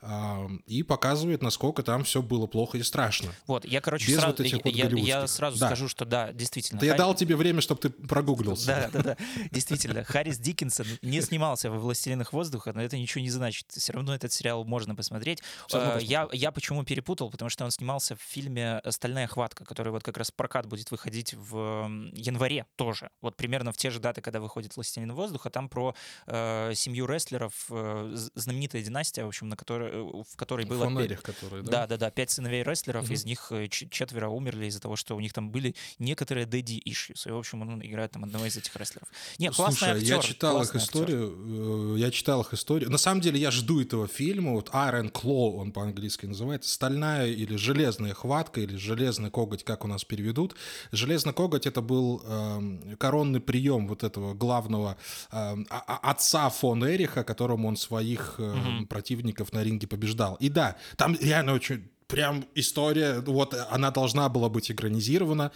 [0.00, 3.30] а, и показывает, насколько там все было плохо и страшно.
[3.46, 5.28] Вот, я, короче, Без сразу, вот этих вот я, я голливудских.
[5.28, 5.66] сразу Да.
[5.66, 6.80] скажу, что да, действительно.
[6.80, 8.66] Да я Харри- дал тебе время, чтобы ты прогуглился.
[8.66, 9.16] Да, да, да.
[9.50, 13.66] Действительно, Харрис Диккенсон не снимался во «Властелинах воздуха», но это ничего не значит.
[13.70, 15.42] Все равно этот сериал можно посмотреть.
[15.74, 17.30] Э, Я, я почему перепутал?
[17.30, 21.34] Потому что он снимался в фильме «Стальная хватка», который вот как раз прокат будет выходить
[21.34, 23.10] в январе тоже.
[23.20, 25.50] Вот примерно в те же даты, когда выходит «Властелин воздуха».
[25.50, 25.94] Там про
[26.26, 30.84] э, семью рестлеров, э, знаменитая династия, в общем, на которой, э, в которой было...
[30.84, 31.70] Фон пе- Эрих, который, да?
[31.70, 33.14] Да, да, да, пять сыновей рестлеров, Мгм.
[33.14, 37.28] из них э, четверо умерли из-за того, что у них там были некоторые дэдди issues.
[37.28, 39.08] И, в общем, он играет там одного из этих рестлеров.
[39.38, 40.78] Не, классный Слушай, я актер, читал их актер.
[40.80, 42.90] историю, э, я читал их историю.
[42.90, 47.56] На самом деле я жду этого фильма, вот Iron Claw он по-английски называется, стальная или
[47.56, 50.54] железная хватка, или железный коготь, как у нас переведут.
[50.92, 54.96] Железный коготь это был эм, коронный прием вот этого главного
[55.30, 60.36] а- а- отца фон Эриха, которому он своих эм, противников на ринге побеждал.
[60.36, 65.52] И да, там реально очень прям история, вот она должна была быть экранизирована.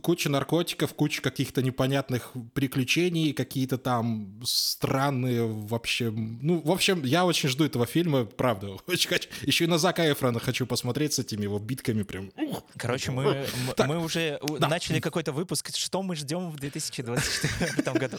[0.00, 6.10] Куча наркотиков, куча каких-то непонятных приключений, какие-то там странные вообще...
[6.10, 8.76] Ну, в общем, я очень жду этого фильма, правда.
[8.86, 9.28] Очень хочу.
[9.42, 12.30] Еще и на Зака Эфрона хочу посмотреть с этими его битками прям.
[12.76, 14.68] Короче, мы, м- Так, мы уже да.
[14.68, 15.74] начали какой-то выпуск.
[15.76, 18.18] Что мы ждем в 2024 году?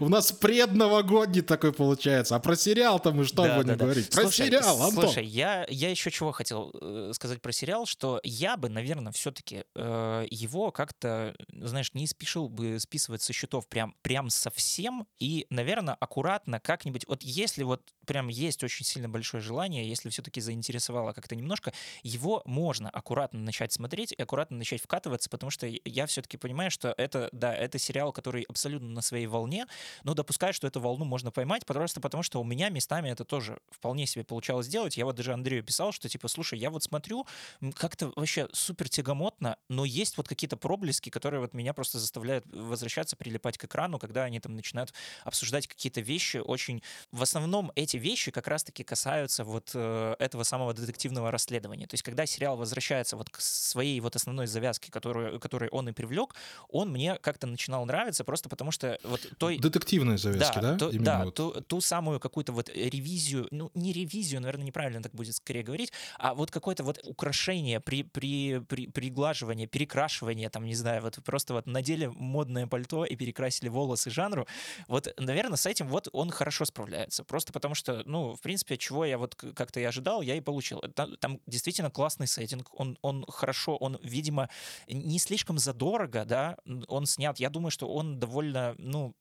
[0.00, 2.36] У нас предновогодний такой получается.
[2.36, 4.10] А про сериал-то мы что Да, будем да, говорить?
[4.10, 5.04] Про Слушай, сериал, Антон.
[5.04, 9.64] Слушай, я, я еще чего хотел э, сказать про сериал, что я бы, наверное, все-таки
[9.74, 15.94] его как-то как-то, знаешь, не спешил бы списывать со счетов прям, прям совсем, и, наверное,
[15.94, 21.36] аккуратно как-нибудь, вот если вот прям есть очень сильно большое желание, если все-таки заинтересовало как-то
[21.36, 26.70] немножко, его можно аккуратно начать смотреть и аккуратно начать вкатываться, потому что я все-таки понимаю,
[26.70, 29.66] что это, да, это сериал, который абсолютно на своей волне,
[30.04, 33.58] но допускаю, что эту волну можно поймать, просто потому что у меня местами это тоже
[33.70, 34.96] вполне себе получалось сделать.
[34.96, 37.26] Я вот даже Андрею писал, что типа, слушай, я вот смотрю,
[37.74, 43.16] как-то вообще супер тягомотно, но есть вот какие-то проблески, которые вот меня просто заставляют возвращаться,
[43.16, 44.92] прилипать к экрану, когда они там начинают
[45.24, 46.82] обсуждать какие-то вещи очень...
[47.10, 51.86] В основном эти вещи как раз-таки касаются вот э, этого самого детективного расследования.
[51.86, 55.92] То есть когда сериал возвращается вот к своей вот основной завязке, которую, которой он и
[55.92, 56.34] привлек,
[56.68, 59.58] он мне как-то начинал нравиться просто потому что вот той...
[59.58, 60.72] Детективной завязки, да?
[60.72, 61.34] Да, то, да вот.
[61.34, 65.92] ту, ту самую какую-то вот ревизию, ну не ревизию, наверное, неправильно так будет скорее говорить,
[66.18, 71.52] а вот какое-то вот украшение, при, при, при, приглаживание, перекрашивание, там, не знаю, вот просто
[71.52, 74.46] вот надели модное пальто и перекрасили волосы жанру,
[74.88, 79.04] вот, наверное, с этим вот он хорошо справляется, просто потому что, ну, в принципе, чего
[79.04, 80.80] я вот как-то и ожидал, я и получил.
[80.94, 84.48] Там, там действительно классный сеттинг, он, он хорошо, он, видимо,
[84.88, 86.56] не слишком задорого, да,
[86.88, 89.14] он снят, я думаю, что он довольно, ну,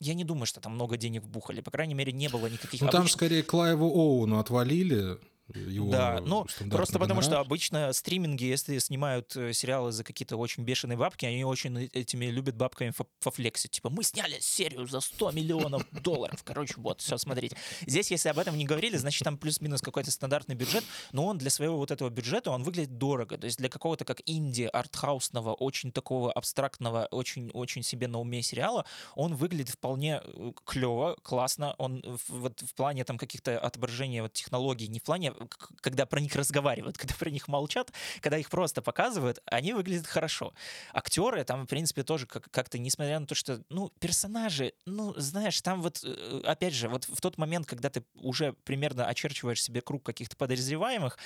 [0.00, 2.80] я не думаю, что там много денег вбухали, по крайней мере, не было никаких...
[2.80, 3.18] Ну, там обычных...
[3.18, 5.18] скорее Клайву Оуну отвалили,
[5.54, 10.64] его да, ну просто потому что обычно стриминги, если снимают э, сериалы за какие-то очень
[10.64, 13.72] бешеные бабки, они очень этими любят бабками пофлексить.
[13.72, 16.42] Типа, мы сняли серию за 100 миллионов долларов.
[16.44, 17.56] Короче, вот, все, смотрите.
[17.86, 21.50] Здесь, если об этом не говорили, значит, там плюс-минус какой-то стандартный бюджет, но он для
[21.50, 23.38] своего вот этого бюджета, он выглядит дорого.
[23.38, 28.84] То есть для какого-то как инди, артхаусного, очень такого абстрактного, очень-очень себе на уме сериала,
[29.14, 31.74] он выглядит вполне э, клево, классно.
[31.78, 35.32] Он вот в плане там каких-то отображения вот, технологий, не в плане
[35.80, 40.52] когда про них разговаривают, когда про них молчат, когда их просто показывают, они выглядят хорошо.
[40.92, 45.82] Актеры там, в принципе, тоже как-то, несмотря на то, что, ну, персонажи, ну, знаешь, там
[45.82, 50.04] вот, э, опять же, вот в тот момент, когда ты уже примерно очерчиваешь себе круг
[50.04, 51.18] каких-то подозреваемых,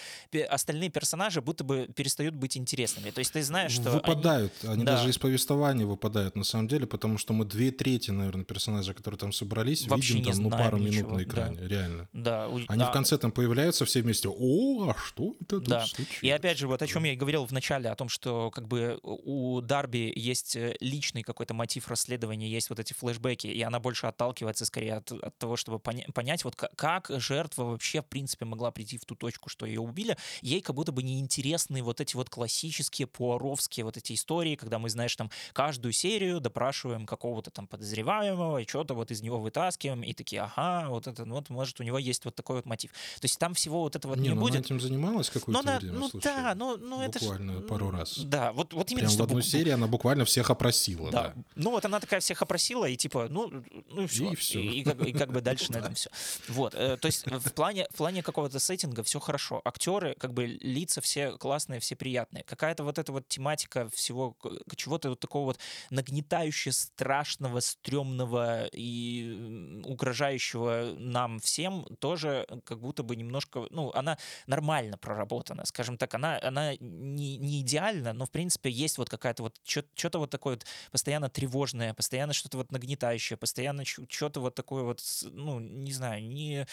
[0.49, 3.11] остальные персонажи будто бы перестают быть интересными.
[3.11, 3.91] То есть ты знаешь, что...
[3.91, 4.53] Выпадают.
[4.63, 4.97] Они, они да.
[4.97, 9.19] даже из повествования выпадают, на самом деле, потому что мы две трети, наверное, персонажей, которые
[9.19, 11.09] там собрались, Вообще видим там, ну, пару ничего.
[11.09, 11.69] минут на экране, да.
[11.69, 12.09] реально.
[12.13, 12.47] Да.
[12.69, 12.87] Они а...
[12.87, 14.29] в конце там появляются все вместе.
[14.29, 15.87] О, а что это да.
[15.87, 16.23] случилось?
[16.23, 18.69] И опять же, вот о чем я и говорил в начале, о том, что как
[18.69, 23.81] бы у Дарби есть э, личный какой-то мотив расследования, есть вот эти флешбеки, и она
[23.81, 28.07] больше отталкивается скорее от, от того, чтобы поня- понять, вот как, как жертва вообще, в
[28.07, 30.17] принципе, могла прийти в ту точку, что ее убили.
[30.43, 34.91] Ей как будто бы неинтересны вот эти вот классические пуаровские вот эти истории, когда мы,
[34.91, 40.13] знаешь, там каждую серию допрашиваем какого-то там подозреваемого, и что-то вот из него вытаскиваем, и
[40.13, 42.93] такие, ага, вот это, ну, вот, может, у него есть вот такой вот мотив.
[42.93, 44.55] То есть там всего вот этого не, не ну будет.
[44.55, 48.19] Она этим занималась какое-то но время, Ну слушай, да, ну, ну это Буквально пару раз.
[48.19, 49.23] Да, вот, вот именно Прям что...
[49.23, 51.11] в одной серии она буквально всех опросила.
[51.11, 51.35] Да.
[51.35, 51.43] да.
[51.57, 54.31] Ну вот она такая всех опросила, и типа, ну, ну и все.
[54.31, 54.61] И, все.
[54.61, 56.11] и, и, как, и как бы дальше на этом все.
[56.49, 59.61] Вот, э, то есть в плане, в плане какого-то сеттинга все хорошо.
[59.65, 62.45] Актеры, как бы лица все классные, все приятные.
[62.45, 64.37] Какая-то вот эта вот тематика всего,
[64.77, 65.59] чего-то вот такого вот
[65.91, 74.99] нагнетающего, страшного, стрёмного и угрожающего нам всем тоже как будто бы немножко, ну, она нормально
[74.99, 79.61] проработана, скажем так, она, она не, не идеальна, но, в принципе, есть вот какая-то вот,
[79.65, 85.03] что-то вот такое вот постоянно тревожное, постоянно что-то вот нагнетающее, постоянно что-то вот такое вот,
[85.25, 86.67] ну, не знаю, не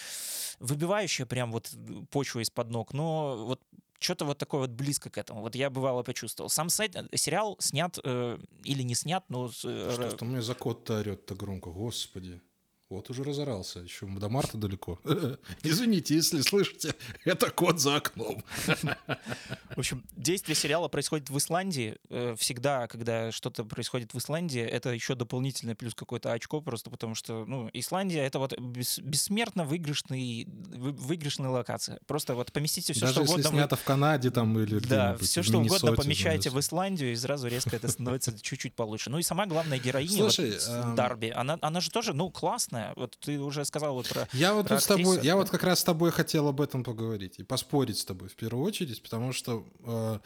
[0.59, 1.71] выбивающее прям вот
[2.11, 3.61] почву из-под ног, но вот
[3.99, 5.41] что-то вот такое вот близко к этому.
[5.41, 6.49] Вот я бывало почувствовал.
[6.49, 9.47] Сам сайт, э, сериал снят э, или не снят, но...
[9.47, 12.41] Э, Что-то мне за кот-то орет-то громко, господи.
[12.89, 14.97] Вот уже разорался, еще до марта далеко.
[15.63, 16.95] Извините, если слышите,
[17.25, 18.43] это кот за окном.
[18.65, 21.97] В общем, действие сериала происходит в Исландии.
[22.09, 27.13] Э, всегда, когда что-то происходит в Исландии, это еще дополнительный плюс какое-то очко, просто потому
[27.13, 31.99] что, ну, Исландия— это вот бессмертно выигрышный, выигрышная локация.
[32.07, 33.49] Просто вот поместите все, Даже что если угодно.
[33.49, 37.75] снято в Канаде там или Да, все, что угодно помещаете в Исландию, и сразу резко
[37.75, 39.09] это становится чуть-чуть получше.
[39.09, 40.95] Ну и сама главная героиня, Слушай, вот, эм...
[40.95, 42.93] Дарби, она, она же тоже, ну, классная классная.
[42.95, 44.27] Вот ты уже сказал вот про.
[44.33, 46.83] Я вот про тут с тобой, я вот как раз с тобой хотел об этом
[46.83, 50.19] поговорить и поспорить с тобой в первую очередь, потому что э,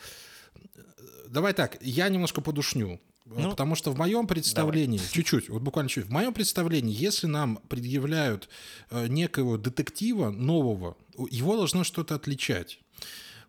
[1.28, 3.00] давай так, я немножко подушню.
[3.26, 5.12] Ну, потому что в моем представлении, давай.
[5.14, 8.50] чуть-чуть, вот буквально чуть, в моем представлении, если нам предъявляют
[8.90, 10.98] э, некого детектива нового,
[11.30, 12.80] его должно что-то отличать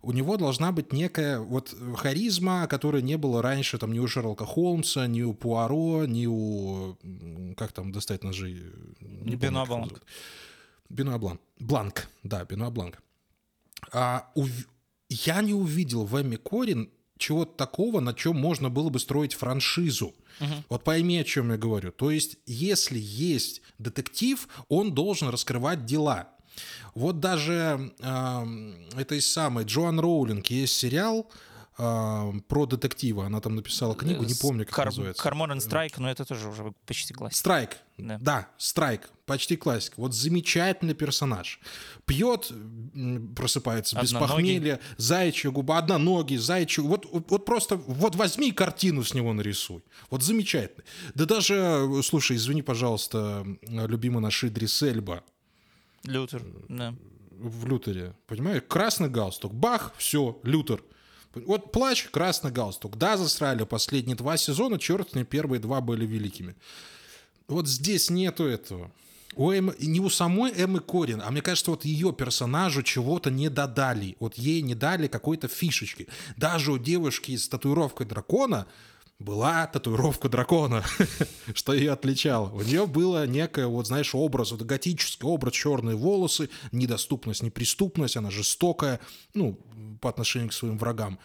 [0.03, 4.45] у него должна быть некая вот харизма, которой не было раньше там ни у Шерлока
[4.45, 6.97] Холмса, ни у Пуаро, ни у...
[7.57, 8.73] Как там достать ножи?
[9.01, 10.03] Не Бенуа Бланк.
[10.88, 11.41] Бенуа Бланк.
[11.59, 13.03] Бланк, да, Бенуа Бланк.
[13.93, 14.47] А, у...
[15.09, 20.15] Я не увидел в Эмми Корин чего-то такого, на чем можно было бы строить франшизу.
[20.41, 20.65] Мгм.
[20.69, 21.93] Вот пойми, о чем я говорю.
[21.93, 26.29] То есть, если есть детектив, он должен раскрывать дела.
[26.94, 31.31] Вот даже эм, этой самой Джоан Роулинг есть сериал
[31.78, 33.26] эм, про детектива.
[33.26, 35.22] Она там написала книгу, не помню, как Кар- называется.
[35.22, 37.38] Кармон and Страйк, но это тоже уже почти классика.
[37.38, 37.78] Страйк.
[37.96, 38.18] Да.
[38.20, 38.48] Да.
[38.59, 39.11] Страйк.
[39.24, 39.94] Почти классика.
[39.96, 41.61] Вот замечательный персонаж.
[42.05, 42.52] Пьет,
[43.35, 46.83] просыпается без похмелья, заячья губа, одноногий, заячий.
[46.83, 49.83] Вот, вот, вот просто, вот возьми картину с него нарисуй.
[50.11, 50.85] Вот замечательный.
[51.14, 55.22] Да даже, э, слушай, извини, пожалуйста, э, любимый наш Идрис Эльба
[56.05, 56.95] Лютер, да.
[57.31, 58.15] в Лютере.
[58.27, 58.62] Понимаешь?
[58.69, 59.55] Красный галстук.
[59.55, 60.83] Бах, все, Лютер.
[61.35, 62.97] Вот плач, красный галстук.
[62.99, 66.57] Да, засрали последние два сезона, черт мне, первые два были великими.
[67.49, 68.91] Вот здесь нету этого.
[69.35, 73.49] У Эммы- не у самой Эммы Корин, а мне кажется, вот ее персонажу чего-то не
[73.49, 74.17] додали.
[74.21, 76.09] Вот ей не дали какой-то фишечки.
[76.37, 78.67] Даже у девушки с татуировкой дракона
[79.23, 80.85] была татуировка дракона,
[81.55, 82.51] что ее отличало.
[82.51, 88.31] У нее было некое, вот знаешь, образ, вот готический образ, черные волосы, недоступность, неприступность, она
[88.31, 89.01] жестокая,
[89.35, 89.55] ну,
[90.01, 91.19] по отношению к своим врагам.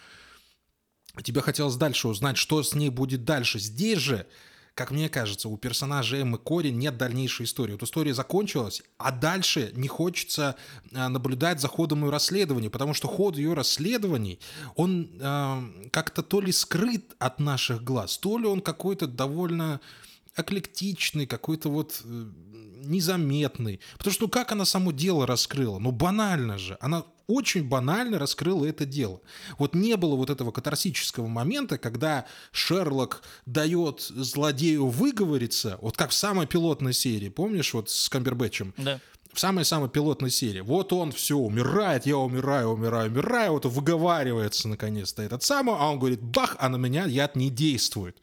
[1.23, 3.59] Тебе хотелось дальше узнать, что с ней будет дальше.
[3.59, 4.27] Здесь же,
[4.77, 7.71] как мне кажется, у персонажа Эммы Корин нет дальнейшей истории.
[7.71, 10.55] Вот история закончилась, а дальше не хочется
[10.93, 14.39] а, наблюдать за ходом ее расследования, потому что ход ее расследований,
[14.75, 19.81] он а, как-то то ли скрыт от наших глаз, то ли он какой-то довольно
[20.35, 22.25] эклектичный, какой-то вот э,
[22.83, 23.79] незаметный.
[23.97, 25.79] Потому что ну как она само дело раскрыла?
[25.79, 26.77] Ну банально же.
[26.79, 29.21] Она очень банально раскрыла это дело.
[29.57, 36.13] Вот не было вот этого катарсического момента, когда Шерлок дает злодею выговориться, вот как в
[36.13, 38.73] самой пилотной серии, помнишь, вот с Камбербэтчем?
[38.77, 38.99] Да.
[39.33, 40.61] в самой-самой пилотной серии.
[40.61, 45.99] Вот он все умирает, я умираю, умираю, умираю, вот выговаривается наконец-то этот самый, а он
[45.99, 48.17] говорит, бах, а на меня яд не действует.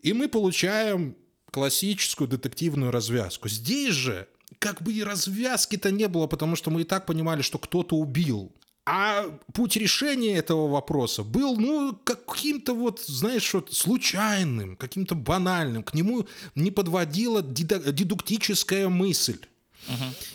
[0.00, 1.16] И мы получаем
[1.50, 3.48] классическую детективную развязку.
[3.48, 4.26] Здесь же
[4.62, 8.52] как бы и развязки-то не было, потому что мы и так понимали, что кто-то убил.
[8.86, 15.82] А путь решения этого вопроса был, ну, каким-то вот, знаешь, вот случайным, каким-то банальным.
[15.82, 19.40] К нему не подводила дедуктическая мысль.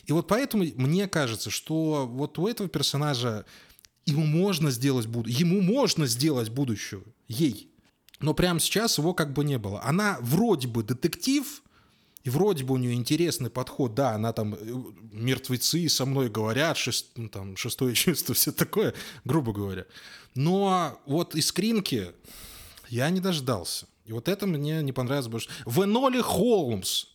[0.05, 3.45] И вот поэтому мне кажется, что вот у этого персонажа
[4.05, 7.69] ему можно сделать буд- ему можно сделать будущего, ей.
[8.19, 9.81] Но прямо сейчас его как бы не было.
[9.83, 11.63] Она вроде бы детектив,
[12.27, 13.93] и вроде бы у нее интересный подход.
[13.93, 14.57] Да, она там э,
[15.13, 19.85] мертвецы со мной говорят, шест- ну, там, шестое чувство, все такое, грубо говоря.
[20.35, 22.11] Но вот искринки
[22.89, 23.87] я не дождался.
[24.03, 25.49] И вот это мне не понравилось больше.
[25.65, 27.05] В Эноле Холмс,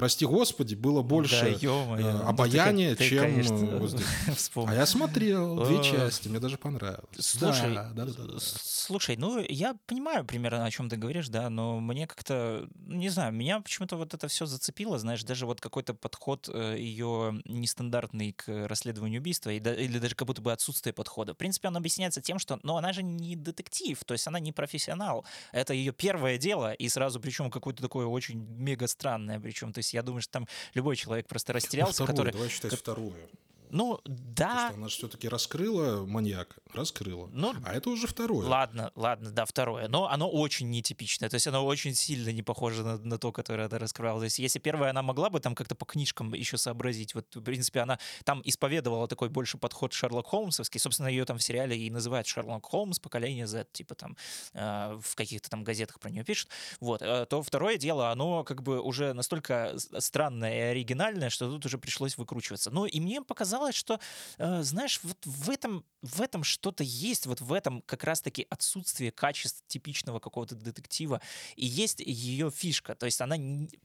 [0.00, 3.54] прости господи, было больше Да, э, Ну, ты, обаяния, ты, чем конечно,
[4.56, 4.64] э.
[4.66, 7.04] А я смотрел две части, мне даже понравилось.
[7.18, 11.50] Слушай, Да, да, да, да, слушай, ну я понимаю примерно, о чем ты говоришь, да,
[11.50, 15.92] но мне как-то, не знаю, меня почему-то вот это все зацепило, знаешь, даже вот какой-то
[15.92, 21.34] подход ее нестандартный к расследованию убийства, или даже как будто бы отсутствие подхода.
[21.34, 24.52] В принципе, он объясняется тем, что, ну, она же не детектив, то есть она не
[24.52, 29.78] профессионал, это ее первое дело, и сразу причем какое-то такое очень мега странное, причем, то
[29.78, 33.28] есть я думаю, что там любой человек просто растерялся, Второе, который, давай считать второе.
[33.70, 37.28] Ну, Потому да, что она все-таки раскрыла маньяка, раскрыла.
[37.32, 38.46] ну, А это уже второе.
[38.46, 39.88] Ладно, ладно, да, второе.
[39.88, 41.28] Но оно очень нетипичное.
[41.28, 44.20] То есть оно очень сильно не похоже на, на то, которое она раскрывала.
[44.20, 47.42] То есть если первое она могла бы там как-то по книжкам еще сообразить, вот, в
[47.42, 50.80] принципе, она там исповедовала такой больше подход Шерлок Холмсовский.
[50.80, 54.16] Собственно, ее там в сериале и называют Шерлок Холмс поколение Z, типа там
[54.54, 56.48] э, в каких-то там газетах про нее пишут.
[56.80, 57.02] Вот.
[57.02, 61.78] э, То второе дело, оно как бы уже настолько странное и оригинальное, что тут уже
[61.78, 62.70] пришлось выкручиваться.
[62.70, 64.00] Ну и мне показалось, что
[64.38, 69.10] э, знаешь, вот в этом, в этом что-то есть, вот в этом как раз-таки отсутствие
[69.10, 71.20] качеств типичного какого-то детектива,
[71.56, 73.36] и есть ее фишка, то есть она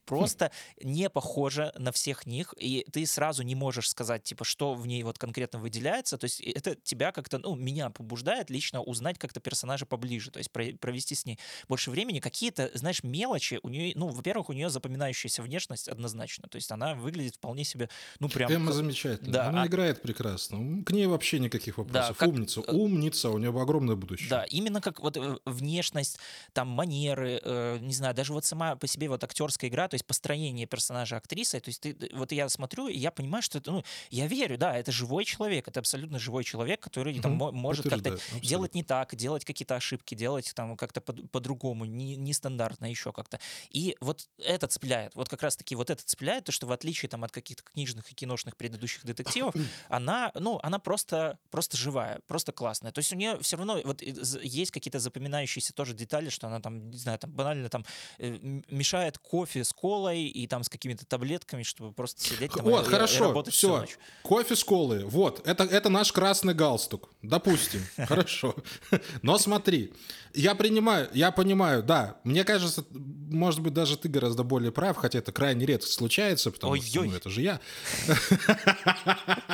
[0.04, 0.50] просто
[0.82, 5.02] не похожа на всех них, и ты сразу не можешь сказать, типа, что в ней
[5.02, 9.86] вот конкретно выделяется, то есть это тебя как-то, ну, меня побуждает лично узнать как-то персонажа
[9.86, 14.08] поближе, то есть про- провести с ней больше времени, какие-то, знаешь, мелочи у нее, ну,
[14.08, 17.88] во-первых, у нее запоминающаяся внешность однозначно, то есть она выглядит вполне себе,
[18.20, 18.50] ну, прям...
[18.50, 19.32] Эмма замечательная.
[19.32, 20.82] Да, Она а- играет прекрасно.
[20.84, 22.16] К ней вообще никаких вопросов.
[22.16, 22.60] как- Умница.
[22.66, 23.30] э, Умница.
[23.30, 24.28] У нее огромное будущее.
[24.30, 26.18] Да, именно как вот э, внешность,
[26.52, 30.04] там манеры, э, не знаю, даже вот сама по себе вот актерская игра, то есть
[30.06, 33.70] построение персонажа актрисы, то есть ты, ты- вот я смотрю, и я понимаю, что это,
[33.72, 37.84] ну, я верю, да, это живой человек, это абсолютно живой человек, который там мо- может
[37.88, 38.10] как-то
[38.48, 43.40] делать не так, делать какие-то ошибки, делать там как-то по- по-другому, не, нестандартно еще как-то.
[43.70, 47.24] И вот это цепляет, вот как раз-таки вот это цепляет, то, что в отличие там
[47.24, 49.54] от каких-то книжных и киношных предыдущих детективов,
[49.88, 52.92] она, ну, она просто, просто живая, просто классная.
[52.92, 56.90] То есть у нее все равно вот есть какие-то запоминающиеся тоже детали, что она там,
[56.90, 57.84] не знаю, там банально там
[58.18, 58.38] э,
[58.68, 62.90] мешает кофе с колой и там с какими-то таблетками, чтобы просто сидеть там вот, и,
[62.90, 63.68] хорошо, и работать все.
[63.68, 63.98] всю ночь.
[64.22, 65.04] Кофе с колой.
[65.04, 67.10] Вот, это, это наш красный галстук.
[67.22, 67.82] Допустим.
[68.06, 68.54] Хорошо.
[69.22, 69.92] Но смотри,
[70.34, 75.18] я принимаю, я понимаю, да, мне кажется, может быть, даже ты гораздо более прав, хотя
[75.18, 76.86] это крайне редко случается, потому Ой-ой.
[76.86, 77.60] что ну, это же я.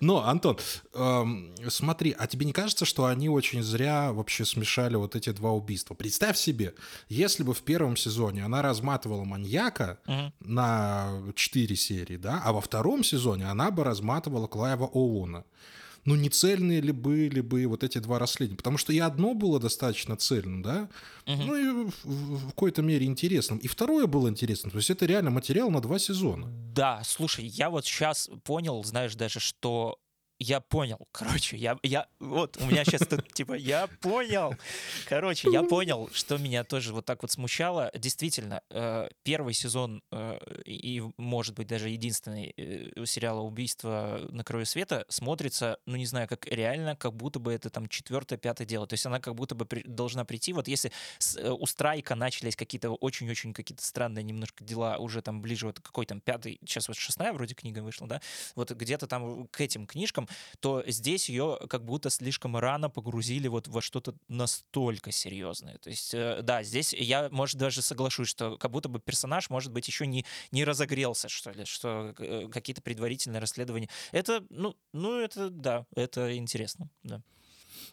[0.00, 0.58] Но, Антон,
[0.94, 5.52] эм, смотри, а тебе не кажется, что они очень зря вообще смешали вот эти два
[5.52, 5.94] убийства?
[5.94, 6.74] Представь себе,
[7.08, 10.32] если бы в первом сезоне она разматывала маньяка угу.
[10.40, 15.44] на 4 серии, да, а во втором сезоне она бы разматывала Клайва Оуна
[16.04, 18.56] ну не цельные ли были бы вот эти два расследования?
[18.56, 20.88] Потому что и одно было достаточно цельным, да,
[21.26, 21.42] угу.
[21.42, 24.70] ну и в, в какой-то мере интересным, и второе было интересным.
[24.70, 26.48] То есть это реально материал на два сезона.
[26.74, 29.98] Да, слушай, я вот сейчас понял, знаешь, даже, что
[30.38, 34.54] я понял, короче, я, я, вот, у меня сейчас тут, типа, я понял,
[35.06, 37.90] короче, я понял, что меня тоже вот так вот смущало.
[37.94, 44.66] Действительно, э, первый сезон э, и, может быть, даже единственный э, сериала «Убийство на краю
[44.66, 48.86] света» смотрится, ну, не знаю, как реально, как будто бы это там четвертое, пятое дело.
[48.86, 52.56] То есть она как будто бы при, должна прийти, вот если с, у Страйка начались
[52.56, 56.96] какие-то очень-очень какие-то странные немножко дела уже там ближе вот какой там пятый, сейчас вот
[56.96, 58.20] шестая вроде книга вышла, да,
[58.54, 60.28] вот где-то там к этим книжкам человеком,
[60.60, 65.78] то здесь ее как будто слишком рано погрузили вот во что-то настолько серьезное.
[65.78, 69.72] То есть, э, да, здесь я, может, даже соглашусь, что как будто бы персонаж, может
[69.72, 73.88] быть, еще не, не разогрелся, что ли, что э, какие-то предварительные расследования.
[74.12, 77.22] Это, ну, ну, это, да, это интересно, да.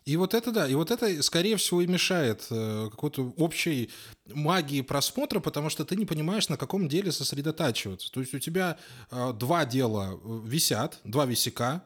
[0.06, 3.90] И вот это, да, и вот это, скорее всего, и мешает э, какой-то общей
[4.26, 8.12] магии просмотра, потому что ты не понимаешь, на каком деле сосредотачиваться.
[8.12, 8.78] То есть у тебя
[9.12, 11.84] э, два дела висят, два висяка,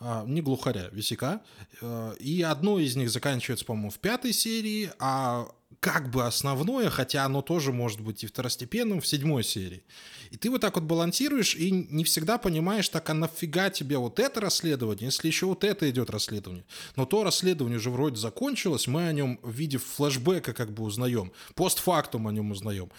[0.00, 1.42] не глухаря, висяка.
[1.80, 5.48] Э, и одно из них заканчивается, по-моему, в пятой серии, а
[5.80, 9.84] как бы основное, хотя оно тоже может быть и второстепенным, в седьмой серии.
[10.30, 14.18] И ты вот так вот балансируешь и не всегда понимаешь, так а нафига тебе вот
[14.18, 16.64] это расследование, если еще вот это идет расследование.
[16.96, 21.32] Но то расследование уже вроде закончилось, мы о нем в виде флэшбэка как бы узнаем,
[21.54, 22.90] постфактум о нем узнаем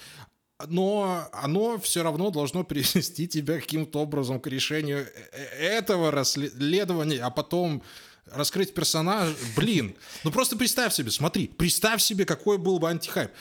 [0.68, 7.22] но оно все равно должно привести тебя каким-то образом к решению э, э, этого расследования,
[7.22, 7.84] а потом
[8.26, 9.36] раскрыть персонаж.
[9.56, 13.32] Блин, ну просто представь себе, смотри, представь себе, какой был бы антихайп.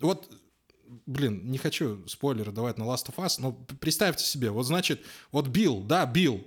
[0.00, 0.30] Вот
[1.06, 5.02] блин, не хочу спойлеры давать на Last of Us, но представьте себе, вот значит,
[5.32, 6.46] вот Билл, да, Билл,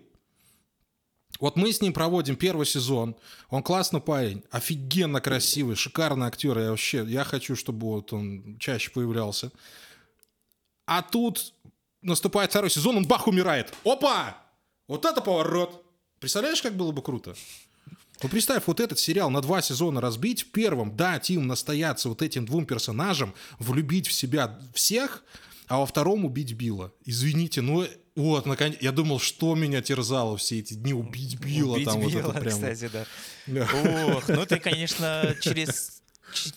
[1.39, 3.15] вот мы с ним проводим первый сезон,
[3.49, 8.91] он классный парень, офигенно красивый, шикарный актер, я вообще, я хочу, чтобы вот он чаще
[8.91, 9.51] появлялся.
[10.93, 11.53] А тут
[12.01, 13.73] наступает второй сезон, он бах умирает.
[13.85, 14.35] Опа!
[14.89, 15.85] Вот это поворот!
[16.19, 17.33] Представляешь, как было бы круто?
[18.21, 20.43] Ну, представь, вот этот сериал на два сезона разбить.
[20.43, 25.23] В первом, да, Тим настояться вот этим двум персонажам, влюбить в себя всех,
[25.67, 26.91] а во втором убить Билла.
[27.05, 27.87] Извините, ну
[28.17, 31.75] вот, наконец, я думал, что меня терзало все эти дни убить Билла.
[31.75, 32.53] Убить там Билла, вот это прям...
[32.53, 33.05] кстати, да.
[34.13, 36.00] Ох, ну ты, конечно, через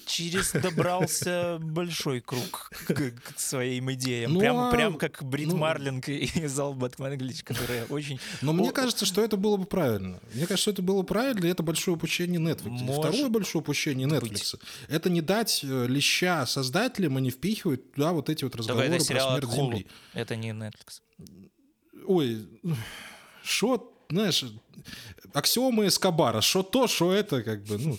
[0.06, 4.34] через добрался большой круг к, к своим идеям.
[4.34, 4.70] Ну, прям, а...
[4.70, 5.56] прям как Брит ну...
[5.56, 8.18] Марлинг из All Batman Glitch, которая очень...
[8.42, 10.20] Но мне кажется, что это было бы правильно.
[10.32, 12.70] Мне кажется, что это было правильно, и это большое упущение Netflix.
[12.70, 13.04] Может...
[13.04, 14.58] Второе большое упущение Netflix—
[14.88, 19.04] это не дать э, леща создателям, и не впихивать туда вот эти вот разговоры это
[19.04, 19.86] про смерть Земли.
[20.12, 21.00] Это не Netflix.
[22.06, 22.46] Ой,
[23.42, 24.44] что, знаешь,
[25.32, 27.98] аксиомы Эскобара, что то, что это, как бы, ну...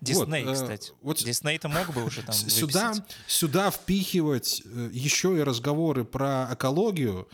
[0.00, 0.92] Дисней, вот, э, кстати.
[1.02, 2.94] Вот Дисней-то мог бы уже там сюда,
[3.26, 7.28] сюда впихивать э, еще и разговоры про экологию.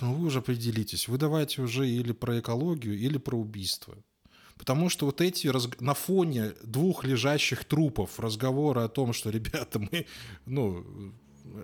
[0.00, 1.06] Ну, вы уже определитесь.
[1.08, 3.96] Вы давайте уже или про экологию, или про убийство.
[4.56, 5.50] Потому что вот эти
[5.82, 10.06] на фоне двух лежащих трупов разговоры о том, что, ребята, мы,
[10.46, 11.12] ну,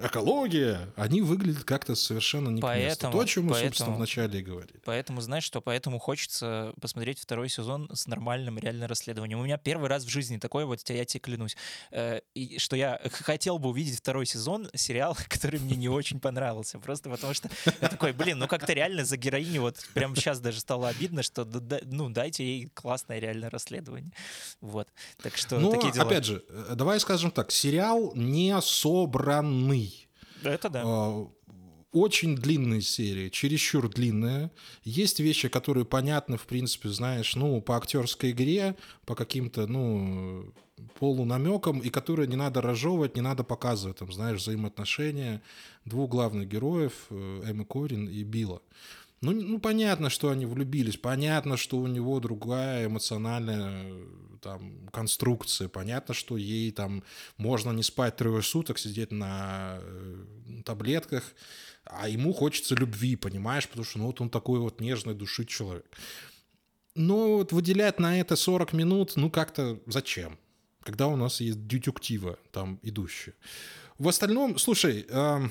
[0.03, 4.43] экология, они выглядят как-то совершенно не поэтому, То, о чем мы, поэтому, собственно, вначале и
[4.43, 4.81] говорили.
[4.85, 9.41] Поэтому, знаешь, что поэтому хочется посмотреть второй сезон с нормальным реально расследованием.
[9.41, 11.57] У меня первый раз в жизни такое, вот я тебе клянусь,
[11.93, 16.78] э, и, что я хотел бы увидеть второй сезон сериала, который мне не очень понравился.
[16.78, 17.49] Просто потому что
[17.81, 21.49] я такой, блин, ну как-то реально за героиню вот прямо сейчас даже стало обидно, что
[21.85, 24.12] ну дайте ей классное реальное расследование.
[24.61, 24.89] Вот.
[25.22, 26.07] Так что Но, такие дела.
[26.07, 28.53] опять же, э, давай скажем так, сериал не
[29.70, 30.08] собранный
[30.42, 30.82] это да.
[30.84, 31.28] А,
[31.92, 34.50] очень длинные серии, чересчур длинные.
[34.84, 40.52] Есть вещи, которые понятны, в принципе, знаешь, ну, по актерской игре, по каким-то, ну,
[40.98, 45.42] полунамекам, и которые не надо разжевывать, не надо показывать, там, знаешь, взаимоотношения
[45.84, 48.62] двух главных героев, э, Эммы Корин и Билла.
[49.22, 53.92] Ну, ну, понятно, что они влюбились, понятно, что у него другая эмоциональная
[54.40, 57.04] там конструкция, понятно, что ей там
[57.36, 60.24] можно не спать трое суток, сидеть на э,
[60.64, 61.34] таблетках,
[61.84, 65.84] а ему хочется любви, понимаешь, потому что ну, вот он такой вот нежной души человек.
[66.94, 70.38] Но вот выделять на это 40 минут, ну как-то зачем?
[70.82, 73.34] Когда у нас есть дютюктива там идущая.
[73.98, 75.48] В остальном, слушай, э,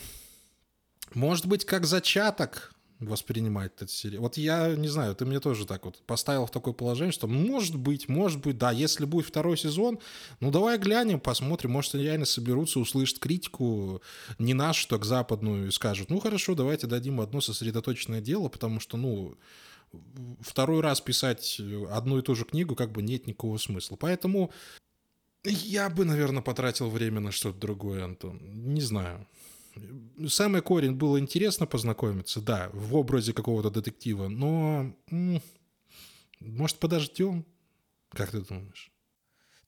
[1.13, 4.23] может быть, как зачаток воспринимать этот сериал.
[4.23, 7.75] Вот я не знаю, ты мне тоже так вот поставил в такое положение, что может
[7.75, 9.99] быть, может быть, да, если будет второй сезон,
[10.39, 14.01] ну давай глянем, посмотрим, может они реально соберутся, услышат критику,
[14.37, 18.97] не нашу, так западную, и скажут, ну хорошо, давайте дадим одно сосредоточенное дело, потому что,
[18.97, 19.37] ну,
[20.41, 21.59] второй раз писать
[21.91, 23.95] одну и ту же книгу как бы нет никакого смысла.
[23.95, 24.51] Поэтому
[25.43, 28.39] я бы, наверное, потратил время на что-то другое, Антон.
[28.43, 29.25] Не знаю.
[30.27, 34.95] Самый корень было интересно познакомиться, да, в образе какого-то детектива, но
[36.39, 37.45] может подождем?
[38.09, 38.91] Как ты думаешь?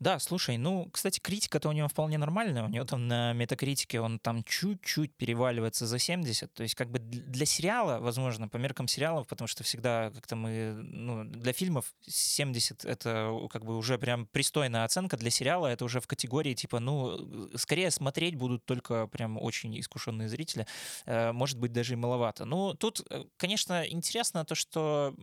[0.01, 2.63] Да, слушай, ну, кстати, критика-то у него вполне нормальная.
[2.63, 6.51] У него там на метакритике он там чуть-чуть переваливается за 70.
[6.51, 10.73] То есть как бы для сериала, возможно, по меркам сериалов, потому что всегда как-то мы,
[10.73, 15.17] ну, для фильмов 70— это как бы уже прям пристойная оценка.
[15.17, 20.29] Для сериала это уже в категории типа, ну, скорее смотреть будут только прям очень искушенные
[20.29, 20.65] зрители.
[21.05, 22.45] Э, может быть, даже и маловато.
[22.45, 25.13] Ну, тут, э, конечно, интересно то, что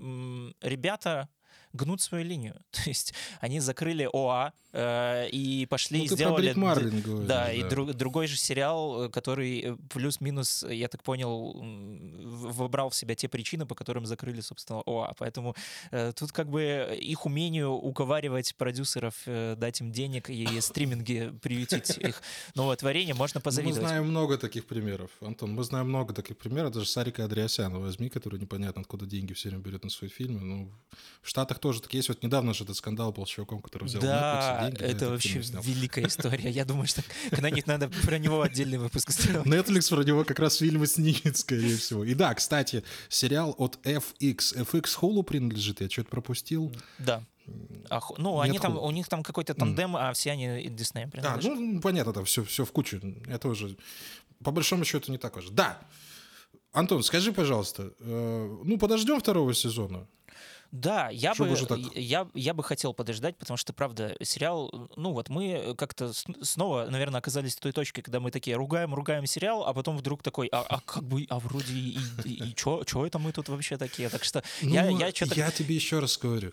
[0.63, 1.29] ребята
[1.73, 2.61] гнут свою линию.
[2.71, 6.53] То есть они закрыли ОА э, и пошли ну, сделали...
[6.53, 11.53] Говоришь, да, да, и друг, другой же сериал, э, который э, плюс-минус, я так понял,
[11.55, 15.15] выбрал в себя те причины, по которым закрыли, собственно, ОА.
[15.19, 15.55] Поэтому
[15.91, 21.99] э, тут как бы их умению уговаривать продюсеров э, дать им денег и стриминги приютить
[21.99, 22.23] их
[22.55, 23.83] новое творение можно позавидовать.
[23.83, 28.09] Мы знаем много таких примеров, Антон, мы знаем много таких примеров, даже Сарика Андреасяна возьми,
[28.09, 30.41] который непонятно откуда деньги все время берет на свои фильмы.
[30.41, 30.73] Ну,
[31.23, 32.09] в Штатах тоже так есть.
[32.09, 34.83] Вот недавно же этот скандал был с чуваком, который взял да, Netflix деньги.
[34.83, 36.51] это вообще великая история.
[36.51, 39.47] Я думаю, что на них надо про него отдельный выпуск сделать.
[39.47, 42.05] Netflix про него как раз фильмы снимет, скорее всего.
[42.05, 44.57] И да, кстати, сериал от FX.
[44.57, 46.73] FX Hulu принадлежит, я что-то пропустил.
[46.99, 47.23] Да.
[47.91, 50.11] А, ну, они там, у них там какой-то тандем, mm.
[50.11, 51.45] а все они Disney принадлежат.
[51.45, 53.01] А, ну, понятно, там все, все в кучу.
[53.27, 53.77] Это уже,
[54.45, 55.53] по большому счету, не так важно.
[55.53, 55.79] Да,
[56.73, 60.07] Антон, скажи, пожалуйста, э, ну, подождем второго сезона?
[60.71, 61.79] Да, я бы, так...
[61.95, 66.13] я, я бы хотел подождать, потому что, правда, сериал, ну вот мы как-то
[66.43, 70.23] снова, наверное, оказались в той точке, когда мы такие ругаем, ругаем сериал, а потом вдруг
[70.23, 73.79] такой, а, а как бы, а вроде и, и, и что это мы тут вообще
[73.79, 74.11] такие?
[74.11, 75.35] Так что ну, я, я что-то...
[75.37, 76.53] Я тебе еще раз говорю,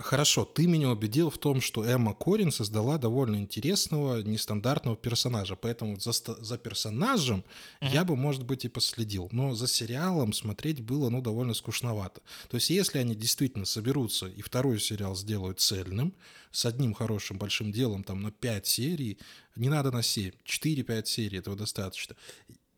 [0.00, 5.98] хорошо, ты меня убедил в том, что Эмма Корин создала довольно интересного, нестандартного персонажа, поэтому
[5.98, 7.44] за, за персонажем
[7.80, 7.92] uh-huh.
[7.92, 12.20] я бы, может быть, и последил, но за сериалом смотреть было, ну, довольно скучновато.
[12.48, 16.14] То есть если они действительно действительно соберутся и второй сериал сделают цельным,
[16.50, 19.18] с одним хорошим большим делом там на 5 серий,
[19.56, 22.16] не надо на 7, 4-5 серий, этого достаточно.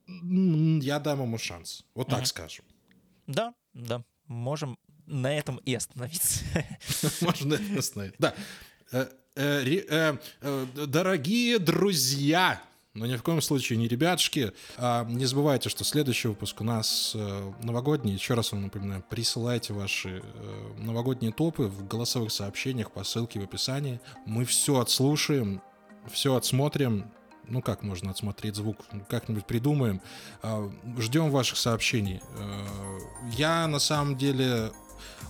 [0.06, 1.84] Я дам ему шанс.
[1.94, 2.26] Вот так угу.
[2.26, 2.64] скажем.
[3.26, 4.02] Да, да.
[4.26, 6.44] Можем на этом и остановиться.
[7.20, 8.20] Можно на этом остановиться.
[8.20, 8.34] Да.
[8.92, 9.06] Э,
[9.36, 12.62] э, э, дорогие друзья,
[12.94, 14.52] но ни в коем случае не ребятушки.
[14.76, 18.14] А не забывайте, что следующий выпуск у нас э, новогодний.
[18.14, 23.44] Еще раз вам напоминаю, присылайте ваши э, новогодние топы в голосовых сообщениях по ссылке в
[23.44, 24.00] описании.
[24.26, 25.62] Мы все отслушаем,
[26.10, 27.10] все отсмотрим.
[27.46, 28.76] Ну, как можно отсмотреть звук?
[29.08, 30.00] Как-нибудь придумаем.
[30.42, 30.68] Э,
[30.98, 32.20] ждем ваших сообщений.
[32.36, 32.66] Э,
[33.36, 34.72] я, на самом деле,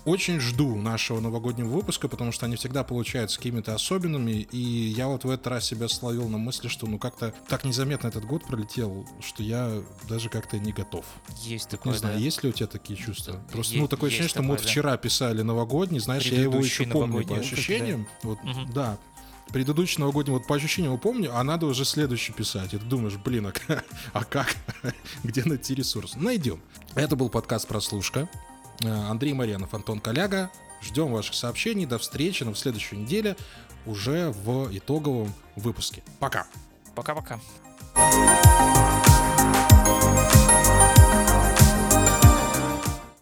[0.05, 5.25] очень жду нашего новогоднего выпуска, потому что они всегда получаются какими-то особенными, и я вот
[5.25, 9.07] в этот раз себя словил на мысли, что ну как-то так незаметно этот год пролетел,
[9.21, 11.05] что я даже как-то не готов.
[11.43, 12.21] Есть такое, Не знаю, да.
[12.21, 13.41] есть ли у тебя такие чувства?
[13.53, 16.85] Просто, есть, ну, такое ощущение, что мы вот вчера писали новогодний, знаешь, я его еще
[16.85, 18.07] помню по ощущениям.
[18.23, 18.29] Да.
[18.29, 18.73] Вот, угу.
[18.73, 18.99] да,
[19.53, 22.75] предыдущий новогодний, вот по ощущениям я помню, а надо уже следующий писать.
[22.75, 23.53] И ты думаешь, блин, а,
[24.13, 24.55] а как?
[25.25, 26.17] Где найти ресурс?
[26.17, 26.61] Найдем.
[26.95, 28.29] Это был подкаст «Прослушка».
[28.83, 30.51] Э, Андрей Марьянов, Антон Коляга.
[30.83, 31.87] Ждем ваших сообщений.
[31.87, 33.37] До встречи на следующей неделе
[33.87, 36.03] уже в итоговом выпуске.
[36.21, 36.47] Пока.
[36.95, 37.41] Пока-пока.
[37.95, 38.33] thank
[40.33, 40.38] you